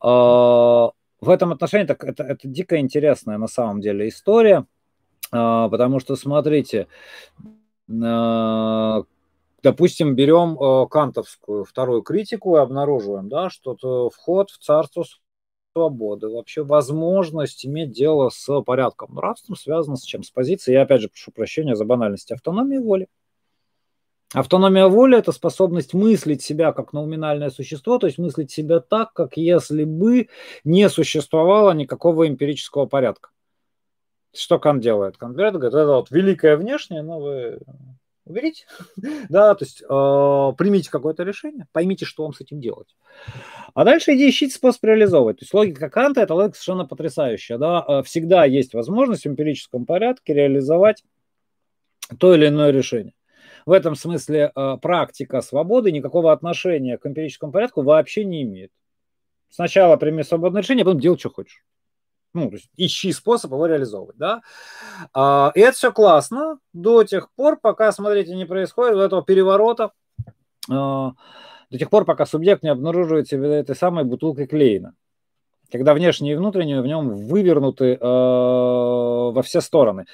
[0.00, 0.90] А,
[1.20, 4.66] в этом отношении так, это, это дико интересная на самом деле история,
[5.32, 6.86] а, потому что, смотрите,
[8.02, 9.02] а,
[9.62, 15.04] допустим, берем кантовскую вторую критику и обнаруживаем, да, что вход в царство
[15.74, 20.22] свободы, вообще возможность иметь дело с порядком нравством связано с чем?
[20.22, 23.08] С позицией, я опять же прошу прощения за банальность автономии воли.
[24.32, 29.36] Автономия воли– это способность мыслить себя как науминальное существо, то есть мыслить себя так, как
[29.36, 30.28] если бы
[30.64, 33.30] не существовало никакого эмпирического порядка.
[34.32, 35.16] Что Кант делает?
[35.16, 37.60] Кант говорит, это вот великое внешнее, но вы
[38.24, 38.66] уберите.
[39.28, 42.94] да, то есть э, примите какое-то решение, поймите, что вам с этим делать.
[43.74, 45.38] А дальше иди ищите способ реализовывать.
[45.38, 47.58] То есть логика Канта– это логика совершенно потрясающая.
[47.58, 47.84] Да?
[47.86, 51.04] Э, всегда есть возможность в эмпирическом порядке реализовать
[52.18, 53.14] то или иное решение.
[53.66, 58.70] В этом смысле э, практика свободы никакого отношения к эмпирическому порядку вообще не имеет.
[59.48, 61.62] Сначала прими свободное решение, а потом делай, что хочешь.
[62.34, 64.42] Ну, то есть ищи способ его реализовывать, да.
[65.12, 69.92] А, и это все классно до тех пор, пока, смотрите, не происходит этого переворота,
[70.70, 71.12] а,
[71.70, 74.94] до тех пор, пока субъект не обнаруживает себя этой самой бутылкой клеина.
[75.72, 80.04] Когда внешнее и внутреннее в нем вывернуты э, во все стороны.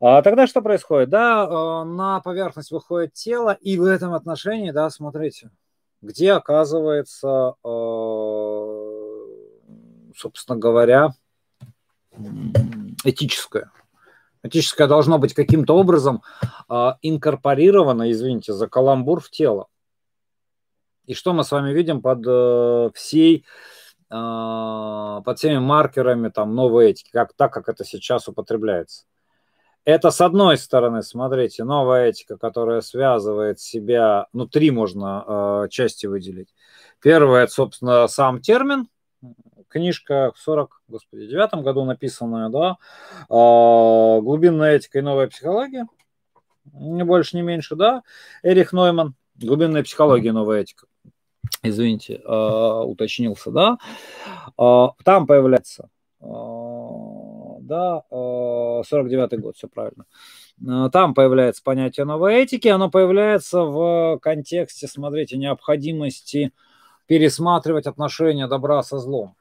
[0.00, 1.10] А тогда что происходит?
[1.10, 5.50] Да, э, на поверхность выходит тело, и в этом отношении, да, смотрите,
[6.00, 7.68] где оказывается, э,
[10.16, 11.10] собственно говоря,
[13.04, 13.70] этическое.
[14.42, 16.22] Этическое должно быть каким-то образом
[16.68, 19.68] э, инкорпорировано, извините, за каламбур в тело.
[21.06, 23.44] И что мы с вами видим под всей
[24.08, 29.04] под всеми маркерами там новой этики, как, так как это сейчас употребляется.
[29.84, 35.24] Это с одной стороны, смотрите, новая этика, которая связывает себя, ну, три можно
[35.64, 36.54] э, части выделить.
[37.00, 38.88] Первое, это, собственно, сам термин,
[39.68, 42.76] книжка в 40, господи, девятом году написанная, да,
[43.28, 45.86] э, глубинная этика и новая психология,
[46.72, 48.02] не больше, не меньше, да,
[48.42, 50.86] Эрих Нойман, глубинная психология и новая этика,
[51.62, 53.78] извините, э, уточнился, да,
[54.58, 55.88] э, там появляется
[56.20, 56.26] э,
[57.66, 60.04] да, 49 год, все правильно.
[60.66, 66.52] Э, там появляется понятие новой этики, оно появляется в контексте, смотрите, необходимости
[67.06, 69.34] пересматривать отношения добра со злом.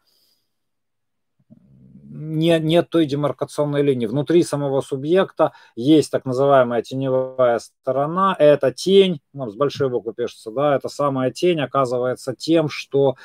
[2.18, 4.06] Не, нет той демаркационной линии.
[4.06, 8.34] Внутри самого субъекта есть так называемая теневая сторона.
[8.40, 13.18] Это тень, ну, с большой буквы пишется, да, это самая тень оказывается тем, что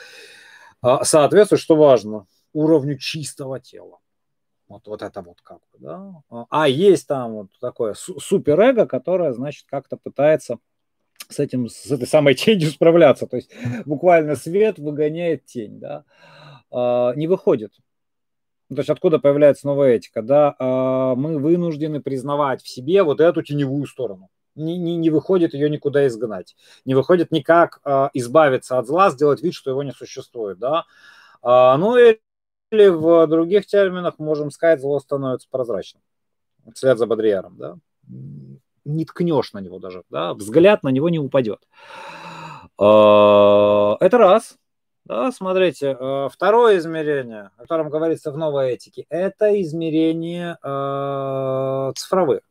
[0.82, 4.00] э, соответствует, что важно, уровню чистого тела.
[4.66, 6.46] Вот, вот это вот как бы, да.
[6.48, 10.58] А есть там вот такое суперэго, которое, значит, как-то пытается
[11.28, 13.26] с этим, с этой самой тенью справляться.
[13.26, 13.50] То есть
[13.86, 16.04] буквально свет выгоняет тень, да.
[16.70, 17.72] А, не выходит.
[18.68, 20.54] То есть откуда появляется новая этика, да.
[20.58, 24.28] А, мы вынуждены признавать в себе вот эту теневую сторону.
[24.56, 26.56] Не, не, не выходит ее никуда изгнать.
[26.84, 30.84] Не выходит никак а, избавиться от зла, сделать вид, что его не существует, да.
[31.42, 32.20] А, ну или
[32.70, 36.02] в других терминах можем сказать, зло становится прозрачным.
[36.74, 37.76] Вслед за Бодрияром, да.
[38.90, 41.60] Не ткнешь на него даже, да, взгляд на него не упадет.
[42.78, 44.56] А, это раз.
[45.04, 52.42] Да, смотрите, а, второе измерение, о котором говорится в новой этике, это измерение э, цифровые.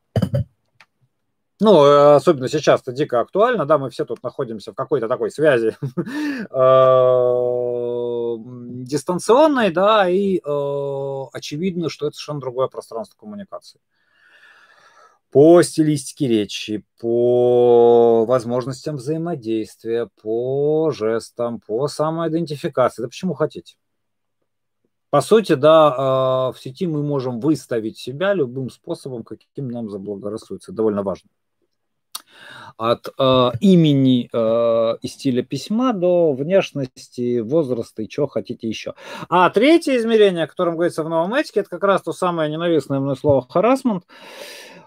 [1.61, 5.32] Ну, э, особенно сейчас это дико актуально, да, мы все тут находимся в какой-то такой
[5.32, 5.76] связи
[8.86, 10.40] дистанционной, да, и
[11.34, 13.80] очевидно, что это совершенно другое пространство коммуникации.
[15.31, 23.76] По стилистике речи, по возможностям взаимодействия, по жестам, по самоидентификации, да почему хотите.
[25.11, 30.72] По сути, да, в сети мы можем выставить себя любым способом, каким нам заблагорассудится.
[30.72, 31.30] довольно важно
[32.77, 38.93] от э, имени э, и стиля письма до внешности, возраста и чего хотите еще.
[39.27, 42.99] А третье измерение, о котором говорится в новом этике, это как раз то самое ненавистное
[42.99, 44.78] мне слово харасмент, э,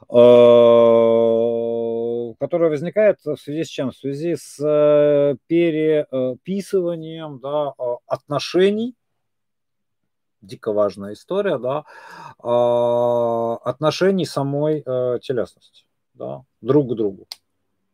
[2.39, 3.90] которое возникает в связи с чем?
[3.93, 7.72] В связи с э, переписыванием да,
[8.06, 8.94] отношений
[10.43, 11.84] дико важная история, да,
[13.64, 15.84] отношений самой э, телесности,
[16.14, 17.26] да, друг к другу.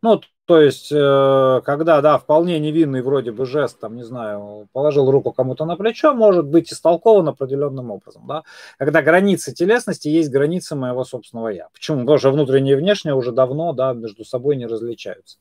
[0.03, 5.11] Ну, то есть, э, когда, да, вполне невинный вроде бы жест, там, не знаю, положил
[5.11, 8.45] руку кому-то на плечо, может быть истолкован определенным образом, да.
[8.79, 11.69] Когда границы телесности есть границы моего собственного я.
[11.75, 12.01] Почему?
[12.01, 15.37] Потому что внутреннее и внешнее уже давно, да, между собой не различаются.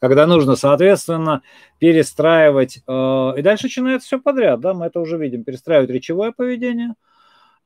[0.00, 1.42] Когда нужно, соответственно,
[1.80, 2.90] перестраивать, э,
[3.36, 6.94] и дальше начинается все подряд, да, мы это уже видим, перестраивать речевое поведение,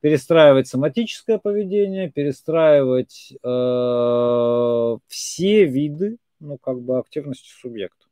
[0.01, 8.07] перестраивать соматическое поведение, перестраивать э, все виды ну, как бы активности субъекта.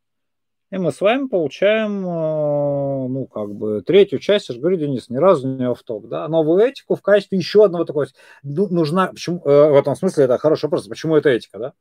[0.70, 5.08] И мы с вами получаем, э, ну, как бы, третью часть, я же говорю, Денис,
[5.08, 8.06] ни разу не автоп, да, новую этику в качестве еще одного такого,
[8.42, 11.72] ну, нужна, почему, э, в этом смысле это хороший вопрос, почему это этика, да?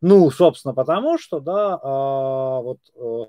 [0.00, 3.26] Ну, собственно, потому что, да, а, вот э,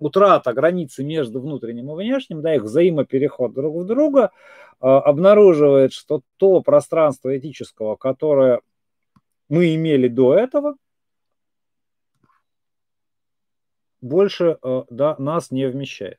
[0.00, 4.30] утрата границы между внутренним и внешним, да, их взаимопереход друг в друга
[4.80, 8.62] обнаруживает, что то пространство этического, которое
[9.48, 10.74] мы имели до этого,
[14.02, 16.18] больше э, да, нас не вмещает.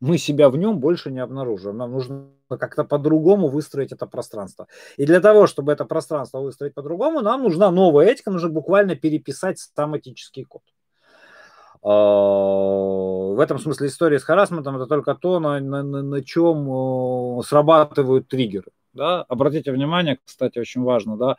[0.00, 1.78] Мы себя в нем больше не обнаруживаем.
[1.78, 4.66] Нам нужно как-то по-другому выстроить это пространство.
[4.96, 9.58] И для того, чтобы это пространство выстроить по-другому, нам нужна новая этика, нужно буквально переписать
[9.58, 9.94] сам
[10.48, 10.62] код.
[11.84, 17.42] А, в этом смысле история с харасментом это только то, на, на, на чем э,
[17.42, 18.70] срабатывают триггеры.
[18.94, 19.22] Да?
[19.22, 21.36] Обратите внимание, кстати, очень важно, да,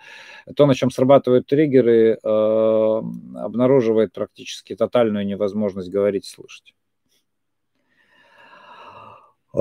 [0.55, 3.01] то, на чем срабатывают триггеры, э,
[3.35, 6.73] обнаруживает практически тотальную невозможность говорить и слышать.
[9.55, 9.59] Э,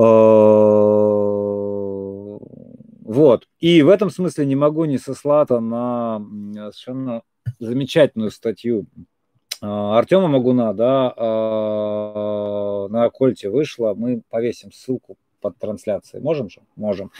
[3.13, 3.47] вот.
[3.59, 6.19] И в этом смысле не могу не сослаться на
[6.71, 7.21] совершенно
[7.59, 8.87] замечательную статью
[9.61, 13.93] э, Артема Магуна, да, э, на Кольте вышла.
[13.93, 16.23] Мы повесим ссылку под трансляцией.
[16.23, 16.61] Можем же?
[16.77, 17.11] Можем.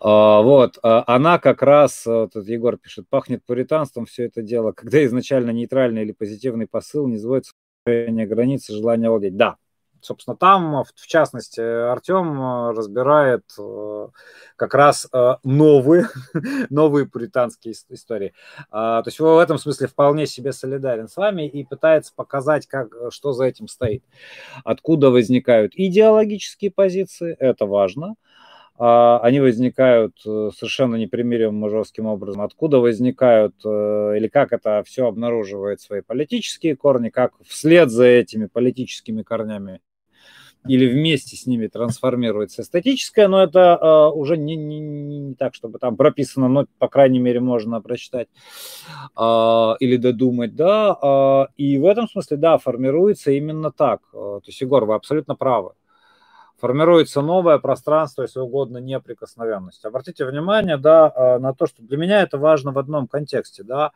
[0.00, 0.78] А, вот.
[0.82, 6.02] А, она как раз, тут Егор пишет, пахнет пуританством все это дело, когда изначально нейтральный
[6.02, 7.52] или позитивный посыл не сводится
[7.84, 9.36] границы желания владеть.
[9.36, 9.56] Да,
[10.00, 14.08] Собственно, там, в частности, Артем э, разбирает э,
[14.56, 16.08] как раз э, новые,
[16.70, 18.32] новые пуританские истории.
[18.70, 22.92] А, то есть в этом смысле вполне себе солидарен с вами и пытается показать, как,
[23.10, 24.04] что за этим стоит.
[24.64, 28.14] Откуда возникают идеологические позиции, это важно.
[28.78, 32.42] А, они возникают совершенно непримиримым жестким образом.
[32.42, 39.22] Откуда возникают или как это все обнаруживает свои политические корни, как вслед за этими политическими
[39.22, 39.80] корнями
[40.68, 45.78] или вместе с ними трансформируется эстетическое, но это э, уже не, не, не так, чтобы
[45.78, 48.28] там прописано, но, по крайней мере, можно прочитать
[49.16, 54.02] э, или додумать, да, э, и в этом смысле, да, формируется именно так.
[54.12, 55.72] То есть, Егор, вы абсолютно правы.
[56.60, 59.84] Формируется новое пространство, если угодно, неприкосновенность.
[59.84, 63.92] Обратите внимание, да, на то, что для меня это важно в одном контексте, да.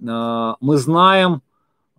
[0.00, 1.42] Мы знаем,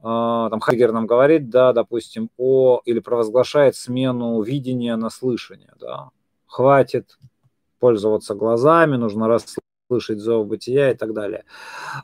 [0.03, 6.09] там Хайгер нам говорит, да, допустим, о или провозглашает смену видения на слышание, да,
[6.45, 7.17] хватит
[7.79, 11.45] пользоваться глазами, нужно расслышать зов бытия и так далее.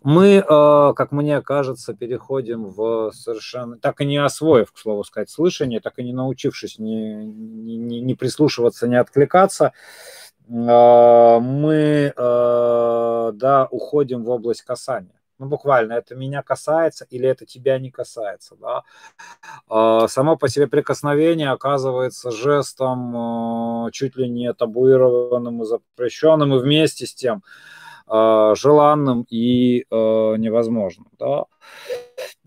[0.02, 5.30] Мы, а, как мне кажется, переходим в совершенно, так и не освоив, к слову сказать,
[5.30, 9.74] слышание, так и не научившись не, не, не прислушиваться, не откликаться,
[10.50, 17.80] а, мы, да, уходим в область касания ну, буквально, это меня касается или это тебя
[17.80, 18.84] не касается, да.
[19.70, 26.60] А, само по себе прикосновение оказывается жестом а, чуть ли не табуированным и запрещенным, и
[26.60, 27.44] вместе с тем
[28.06, 31.46] а, желанным и невозможным, да.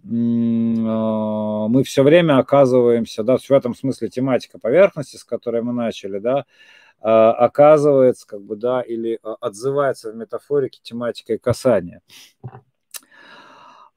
[0.05, 6.44] Мы все время оказываемся, да, в этом смысле тематика поверхности, с которой мы начали, да,
[7.01, 12.02] оказывается, как бы, да, или отзывается в метафорике тематикой касания.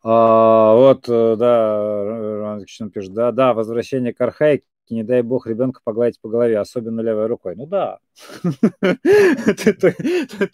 [0.07, 5.47] А, вот, э, да, Роман Ильич пишет, да, да, возвращение к архаике, не дай бог
[5.47, 7.55] ребенка погладить по голове, особенно левой рукой.
[7.55, 7.97] Ну да.
[8.43, 8.99] То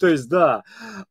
[0.06, 0.62] есть да.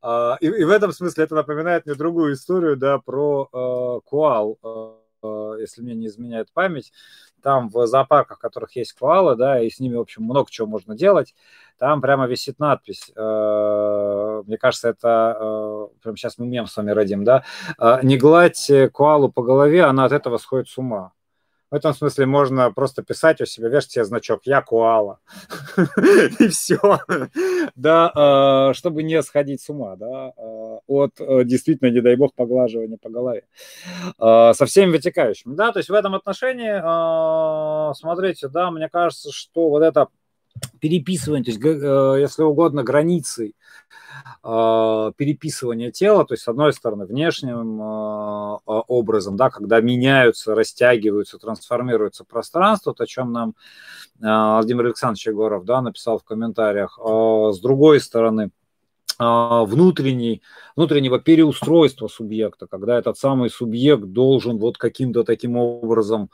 [0.02, 5.01] А, и в этом смысле это напоминает мне другую историю, да, про э, куал, э,
[5.60, 6.92] если мне не изменяет память.
[7.42, 10.68] Там в зоопарках, в которых есть куалы, да, и с ними, в общем, много чего
[10.68, 11.34] можно делать
[11.82, 13.12] там прямо висит надпись.
[13.16, 17.44] Э, мне кажется, это э, прямо сейчас мы мем с вами родим, да?
[17.80, 21.12] Э, не гладь коалу по голове, она от этого сходит с ума.
[21.72, 25.22] В этом смысле можно просто писать у себя, вешать себе значок «Я куала».
[26.38, 27.00] И все.
[27.74, 30.34] Да, чтобы не сходить с ума, да,
[30.88, 31.14] от
[31.46, 33.44] действительно, не дай бог, поглаживания по голове.
[34.18, 35.56] Со всеми вытекающими.
[35.56, 36.80] Да, то есть в этом отношении,
[37.94, 40.08] смотрите, да, мне кажется, что вот это
[40.80, 41.64] переписывание, то есть,
[42.22, 43.56] если угодно, границей
[44.44, 51.38] э, переписывания тела, то есть, с одной стороны, внешним э, образом, да, когда меняются, растягиваются,
[51.38, 53.50] трансформируется пространство, то, о чем нам
[54.20, 57.00] э, Владимир Александрович Егоров да, написал в комментариях.
[57.00, 58.52] Э, с другой стороны,
[59.22, 60.42] внутренний,
[60.76, 66.30] внутреннего переустройства субъекта, когда этот самый субъект должен вот каким-то таким образом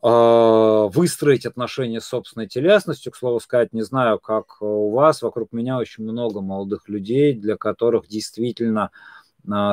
[0.00, 3.12] а, выстроить отношения с собственной телесностью.
[3.12, 7.56] К слову сказать, не знаю, как у вас, вокруг меня очень много молодых людей, для
[7.56, 9.17] которых действительно а,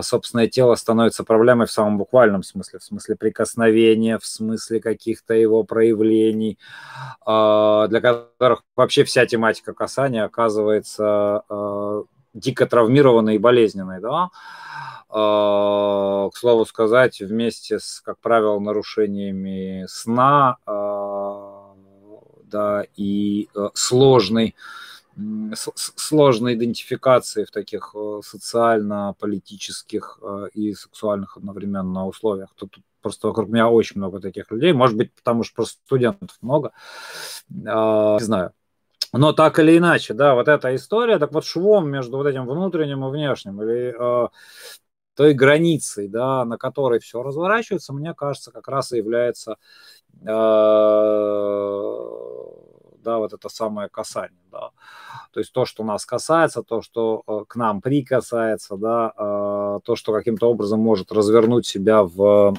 [0.02, 5.64] собственное тело становится проблемой в самом буквальном смысле, в смысле прикосновения, в смысле каких-то его
[5.64, 6.58] проявлений,
[7.26, 11.44] а, для которых вообще вся тематика касания оказывается
[12.36, 14.30] дико травмированной и болезненной, да,
[15.10, 21.74] а, к слову сказать, вместе с, как правило, нарушениями сна, а,
[22.44, 24.56] да, и э, сложной,
[25.56, 32.50] сложной идентификации в таких э, социально-политических э, и сексуальных одновременно условиях.
[32.56, 34.74] Тут просто вокруг меня очень много таких людей.
[34.74, 36.72] Может быть, потому что просто студентов много.
[37.66, 38.52] А, не знаю.
[39.14, 43.06] Но так или иначе, да, вот эта история, так вот швом между вот этим внутренним
[43.06, 43.96] и внешним, или
[45.16, 49.56] той границей, да, на которой все разворачивается, мне кажется, как раз и является
[50.22, 50.26] э,
[53.06, 54.72] да, вот это самое касание, да.
[55.32, 59.96] То есть то, что нас касается, то, что э, к нам прикасается, да, э, то,
[59.96, 62.54] что каким-то образом может развернуть себя в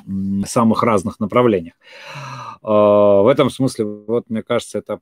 [0.47, 1.75] самых разных направлениях.
[2.63, 5.01] В этом смысле, вот мне кажется, это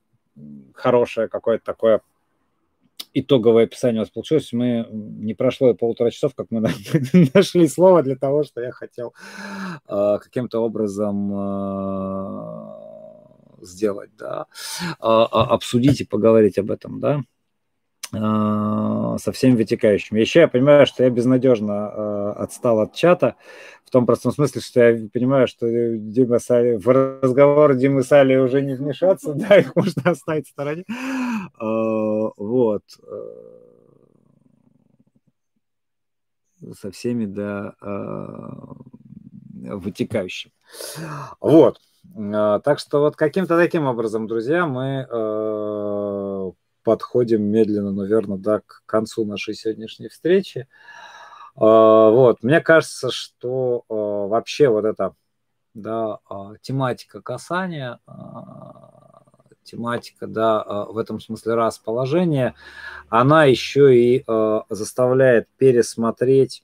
[0.73, 2.01] хорошее какое-то такое
[3.15, 4.51] итоговое описание у вас получилось.
[4.51, 6.59] Мы не прошло и полутора часов, как мы
[7.33, 9.13] нашли слово для того, что я хотел
[9.87, 12.64] э, каким-то образом э,
[13.65, 14.45] сделать, да,
[14.81, 17.21] э, обсудить и поговорить об этом, да.
[18.13, 20.19] Э, со всеми вытекающими.
[20.19, 23.35] Еще я понимаю, что я безнадежно э, отстал от чата,
[23.83, 25.67] в том простом смысле, что я понимаю, что
[25.97, 30.83] Дима Сали, в разговор Димы Сали уже не вмешаться, да, их можно оставить в стороне.
[30.87, 32.83] Э, вот.
[36.79, 37.75] Со всеми, да,
[39.51, 40.53] вытекающими.
[41.39, 41.79] Вот.
[42.13, 45.05] Так что вот каким-то таким образом, друзья, мы
[46.85, 50.67] подходим медленно, наверное, да, к концу нашей сегодняшней встречи.
[51.55, 55.15] А, вот, мне кажется, что а, вообще вот эта
[55.73, 57.99] да, а, тематика касания,
[59.63, 62.53] тематика, да, в этом смысле расположения,
[63.09, 64.23] она еще и
[64.69, 66.63] заставляет пересмотреть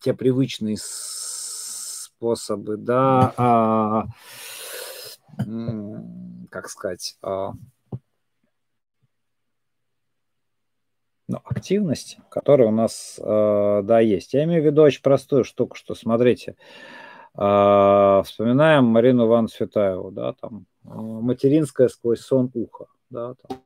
[0.00, 4.06] те привычные способы, да,
[6.50, 7.18] как сказать,
[11.28, 14.34] ну, активность, которая у нас, э, да, есть.
[14.34, 16.56] Я имею в виду очень простую штуку, что, смотрите,
[17.34, 23.62] э, вспоминаем Марину Ивановну Светаеву, да, там, материнская сквозь сон ухо, да, там,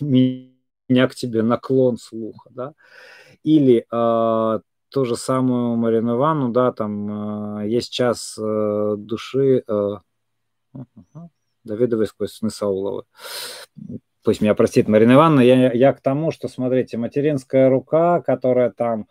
[0.00, 2.74] меня к тебе наклон слуха, да,
[3.42, 4.60] или э,
[4.90, 9.90] ту же самую Марину Ивановну, да, там э, есть час э, души э,
[11.64, 13.04] Давидовой сквозь сны Сауловы
[14.22, 19.08] пусть меня простит Марина Ивановна, я, я к тому, что, смотрите, материнская рука, которая там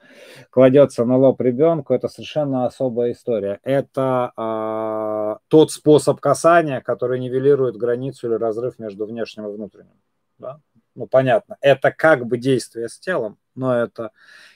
[0.50, 3.60] кладется на лоб ребенку, это совершенно особая история.
[3.64, 10.00] Это э, тот способ касания, который нивелирует границу или разрыв между внешним и внутренним.
[10.38, 10.60] Да?
[10.96, 11.58] Ну, понятно.
[11.62, 14.12] Это как бы действие с телом, но это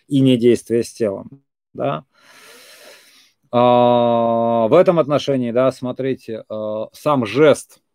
[0.08, 1.44] и не действие с телом.
[1.74, 2.06] Да?
[3.52, 7.80] А, в этом отношении, да, смотрите, а, сам жест–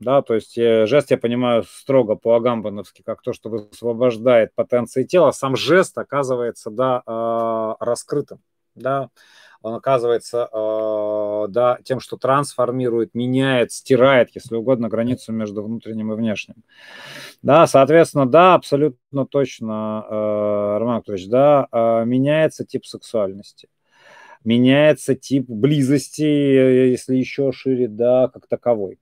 [0.00, 5.02] да, то есть э, жест я понимаю строго по агамбановски, как то, что высвобождает потенции
[5.02, 8.40] тела, сам жест оказывается, да, э, раскрытым,
[8.76, 9.10] да,
[9.60, 16.16] он оказывается, э, да, тем, что трансформирует, меняет, стирает, если угодно, границу между внутренним и
[16.16, 16.62] внешним.
[17.42, 20.06] Да, соответственно, да, абсолютно точно,
[20.78, 21.66] Роман Анатольевич, да,
[22.04, 23.68] меняется тип сексуальности
[24.44, 28.98] меняется тип близости, если еще шире, да, как таковой.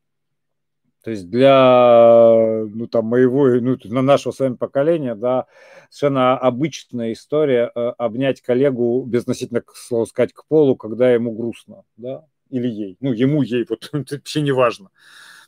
[1.07, 5.47] То есть для ну, там, моего, ну, на нашего с вами поколения, да,
[5.89, 11.85] совершенно обычная история э, обнять коллегу безносительно, к слову сказать, к полу, когда ему грустно,
[11.97, 14.91] да, или ей, ну, ему, ей, вот вообще не важно,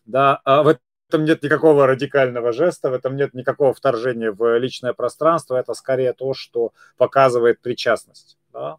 [0.06, 4.92] да, а в этом нет никакого радикального жеста, в этом нет никакого вторжения в личное
[4.92, 8.76] пространство, это скорее то, что показывает причастность, да,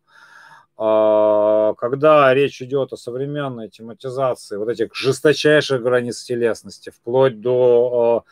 [0.79, 8.23] когда речь идет о современной тематизации вот этих жесточайших границ телесности, вплоть до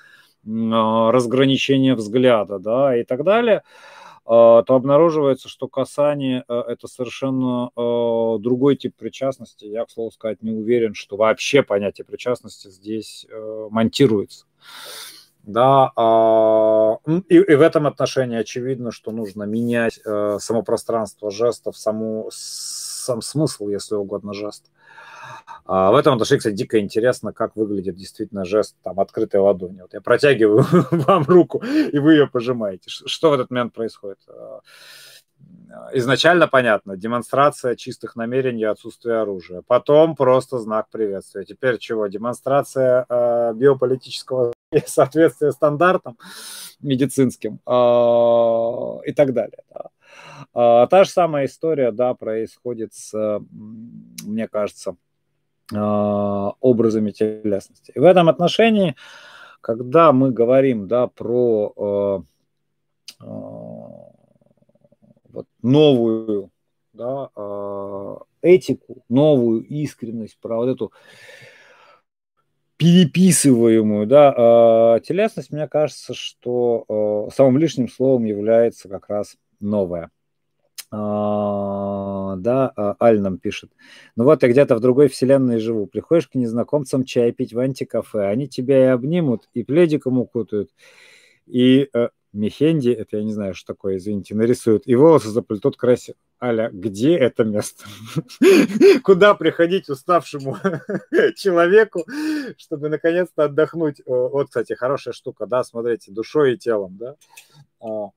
[0.45, 3.64] разграничение взгляда, да, и так далее,
[4.26, 7.69] то обнаруживается, что касание– это совершенно
[8.40, 9.65] другой тип причастности.
[9.65, 13.28] Я, к слову сказать, не уверен, что вообще понятие причастности здесь
[13.69, 14.45] монтируется.
[15.48, 15.94] Да,
[17.07, 23.69] и, и в этом отношении очевидно, что нужно менять само пространство жестов, саму, сам смысл,
[23.69, 24.68] если угодно, жеста.
[25.65, 29.82] А в этом отношении, кстати, дико интересно, как выглядит действительно жест там открытой ладони.
[29.82, 32.90] Вот я протягиваю вам руку, и вы ее пожимаете.
[32.90, 34.19] Что в этот момент происходит?
[34.30, 34.60] А,
[35.94, 39.61] изначально понятно, демонстрация чистых намерений, отсутствие оружия.
[39.65, 41.45] Потом просто знак приветствия.
[41.45, 42.07] Теперь чего?
[42.07, 44.53] Демонстрация э, биополитического
[44.85, 46.18] соответствия стандартам
[46.80, 49.64] медицинским э, и так далее.
[49.69, 49.89] Да.
[50.53, 54.95] А, та же самая история, да, происходит с, мне кажется,
[55.73, 57.91] а, образами телесности.
[57.95, 58.95] И в этом отношении,
[59.61, 62.23] когда мы говорим, да, про а,
[63.19, 63.27] а,
[65.30, 66.52] вот, новую
[66.94, 67.30] да,
[68.41, 70.91] этику, новую искренность, про вот эту
[72.78, 80.12] переписываемую да, телесность, мне кажется, что самым лишним словом является как раз новая.
[80.90, 83.72] А, да, а, Аль нам пишет.
[84.16, 85.86] Ну вот я где-то в другой вселенной живу.
[85.86, 90.72] Приходишь к незнакомцам чай пить в антикафе, они тебя и обнимут, и пледиком укутают,
[91.45, 96.18] и э, Мехенди, это я не знаю, что такое, извините, нарисуют, и волосы заплетут красиво.
[96.42, 97.86] Аля, где это место?
[99.04, 100.58] Куда приходить уставшему
[101.36, 102.06] человеку,
[102.58, 104.02] чтобы наконец-то отдохнуть?
[104.06, 107.16] Вот, кстати, хорошая штука, да, смотрите, душой и телом, да.
[107.82, 108.10] А,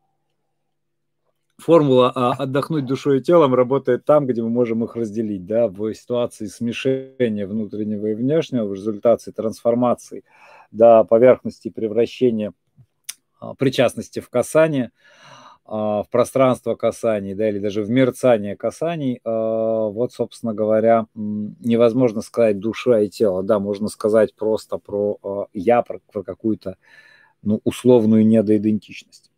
[1.57, 5.95] формула а, отдохнуть душой и телом работает там, где мы можем их разделить, да, в
[5.95, 10.25] ситуации смешения внутреннего и внешнего, в результате трансформации,
[10.71, 12.53] да, поверхности превращения
[13.39, 14.91] а, причастности в касание,
[15.71, 23.01] в пространство касаний, да, или даже в мерцание касаний, вот, собственно говоря, невозможно сказать душа
[23.01, 26.77] и тело, да, можно сказать просто про я, про, про какую-то,
[27.43, 29.30] ну, условную недоидентичность.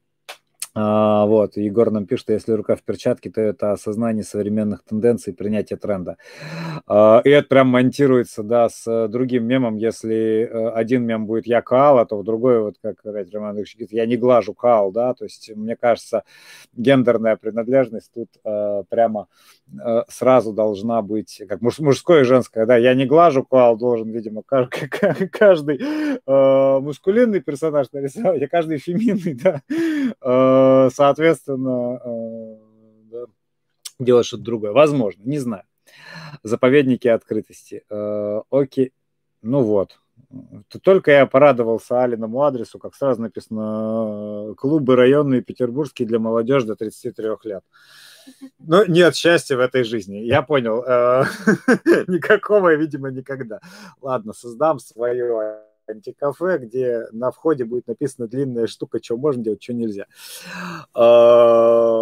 [0.74, 5.34] А, вот, Егор нам пишет, что если рука в перчатке, то это осознание современных тенденций,
[5.34, 6.16] принятие тренда.
[6.86, 9.76] А, и это прям монтируется, да, с другим мемом.
[9.76, 13.56] Если э, один мем будет «я Каал», а то в другой, вот как опять Роман
[13.56, 16.24] Ильич говорит, «я не глажу Каал», да, то есть, мне кажется,
[16.74, 19.28] гендерная принадлежность тут э, прямо
[19.72, 24.10] э, сразу должна быть, как муж, мужское и женское, да, «я не глажу Каал» должен,
[24.10, 24.88] видимо, каждый,
[25.28, 25.80] каждый
[26.26, 29.60] э, мускулинный персонаж нарисовать, а каждый феминный, да,
[30.20, 30.61] Э,
[30.92, 33.26] соответственно, э,
[33.98, 34.72] делать что-то другое.
[34.72, 35.64] Возможно, не знаю.
[36.42, 37.84] Заповедники открытости.
[37.90, 38.92] Э, окей,
[39.42, 39.98] ну вот.
[40.82, 47.26] Только я порадовался Алиному адресу, как сразу написано, клубы районные петербургские для молодежи до 33
[47.44, 47.62] лет.
[48.58, 50.18] Ну, нет счастья в этой жизни.
[50.18, 50.82] Я понял.
[52.06, 53.60] Никакого, видимо, никогда.
[54.00, 55.60] Ладно, создам свое
[55.92, 60.06] антикафе, где на входе будет написана длинная штука, что можно делать, что нельзя.
[60.94, 61.92] А,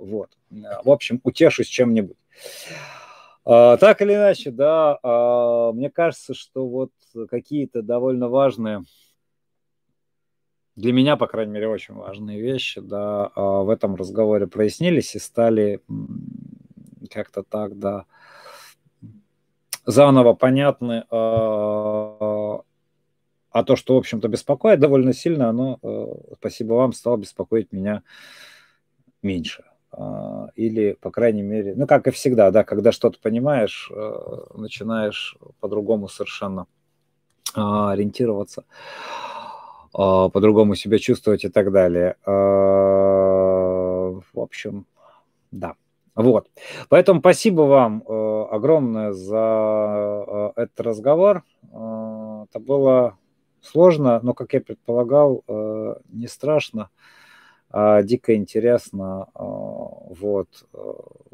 [0.00, 0.30] вот.
[0.50, 2.16] В общем, утешусь чем-нибудь.
[3.44, 6.90] А, так или иначе, да, а, мне кажется, что вот
[7.30, 8.84] какие-то довольно важные,
[10.76, 15.80] для меня, по крайней мере, очень важные вещи, да, в этом разговоре прояснились и стали
[17.10, 18.04] как-то так, да,
[19.84, 21.04] заново понятны
[23.50, 26.06] а то, что, в общем-то, беспокоит довольно сильно, оно, э,
[26.38, 28.02] спасибо вам, стало беспокоить меня
[29.22, 29.64] меньше.
[29.90, 34.12] А, или, по крайней мере, ну, как и всегда, да, когда что-то понимаешь, э,
[34.54, 36.66] начинаешь по-другому совершенно
[37.54, 38.64] а, ориентироваться,
[39.94, 42.16] а, по-другому себя чувствовать и так далее.
[44.30, 44.86] В общем,
[45.50, 45.74] да.
[46.14, 46.48] Вот.
[46.88, 51.44] Поэтому спасибо вам э, огромное за этот разговор.
[51.70, 53.16] Это было
[53.68, 56.90] сложно, но, как я предполагал, э, не страшно,
[57.70, 59.28] а дико интересно.
[59.34, 60.48] А, вот.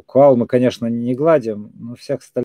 [0.06, 2.44] Куал мы, конечно, не гладим, но всех остальных...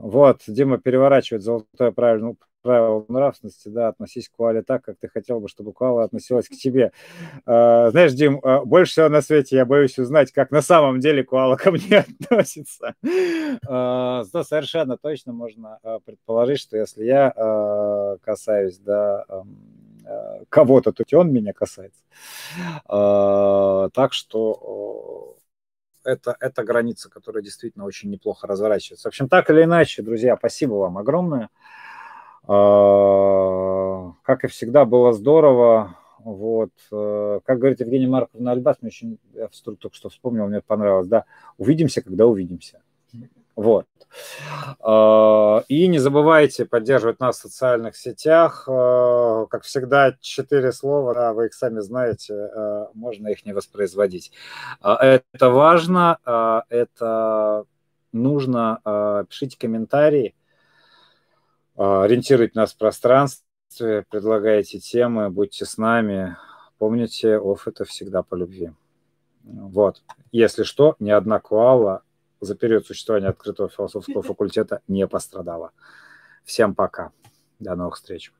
[0.00, 2.34] Вот, Дима переворачивает золотое правильно,
[2.68, 6.52] правила нравственности, да, относись к Куале так, как ты хотел бы, чтобы Куала относилась к
[6.52, 6.92] тебе.
[7.46, 11.24] Uh, знаешь, Дим, uh, больше всего на свете я боюсь узнать, как на самом деле
[11.24, 12.94] Куала ко мне относится.
[13.02, 19.24] Uh, да, совершенно точно можно предположить, что если я касаюсь, да,
[20.50, 22.02] кого-то, то он меня касается.
[22.86, 25.36] Так что
[26.04, 29.08] это, это граница, которая действительно очень неплохо разворачивается.
[29.08, 31.48] В общем, так или иначе, друзья, спасибо вам огромное.
[32.48, 35.96] А, как и всегда, было здорово.
[36.18, 36.70] Вот.
[36.90, 41.06] Э, как говорит Евгений Марков на Альбас, мне очень, я только что вспомнил, мне понравилось,
[41.06, 41.24] да,
[41.58, 42.80] увидимся, когда увидимся.
[43.54, 43.86] Вот.
[44.80, 48.64] А, и не забывайте поддерживать нас в социальных сетях.
[48.66, 52.50] А, как всегда, четыре слова, да, вы их сами знаете,
[52.94, 54.32] можно их не воспроизводить.
[54.82, 57.64] Это важно, это
[58.12, 59.24] нужно.
[59.28, 60.34] Пишите комментарии,
[61.78, 66.36] ориентируйте нас в пространстве, предлагайте темы, будьте с нами.
[66.78, 68.72] Помните, оф это всегда по любви.
[69.44, 70.02] Вот.
[70.32, 72.02] Если что, ни одна коала
[72.40, 75.70] за период существования открытого философского факультета не пострадала.
[76.44, 77.12] Всем пока.
[77.58, 78.32] До новых встреч.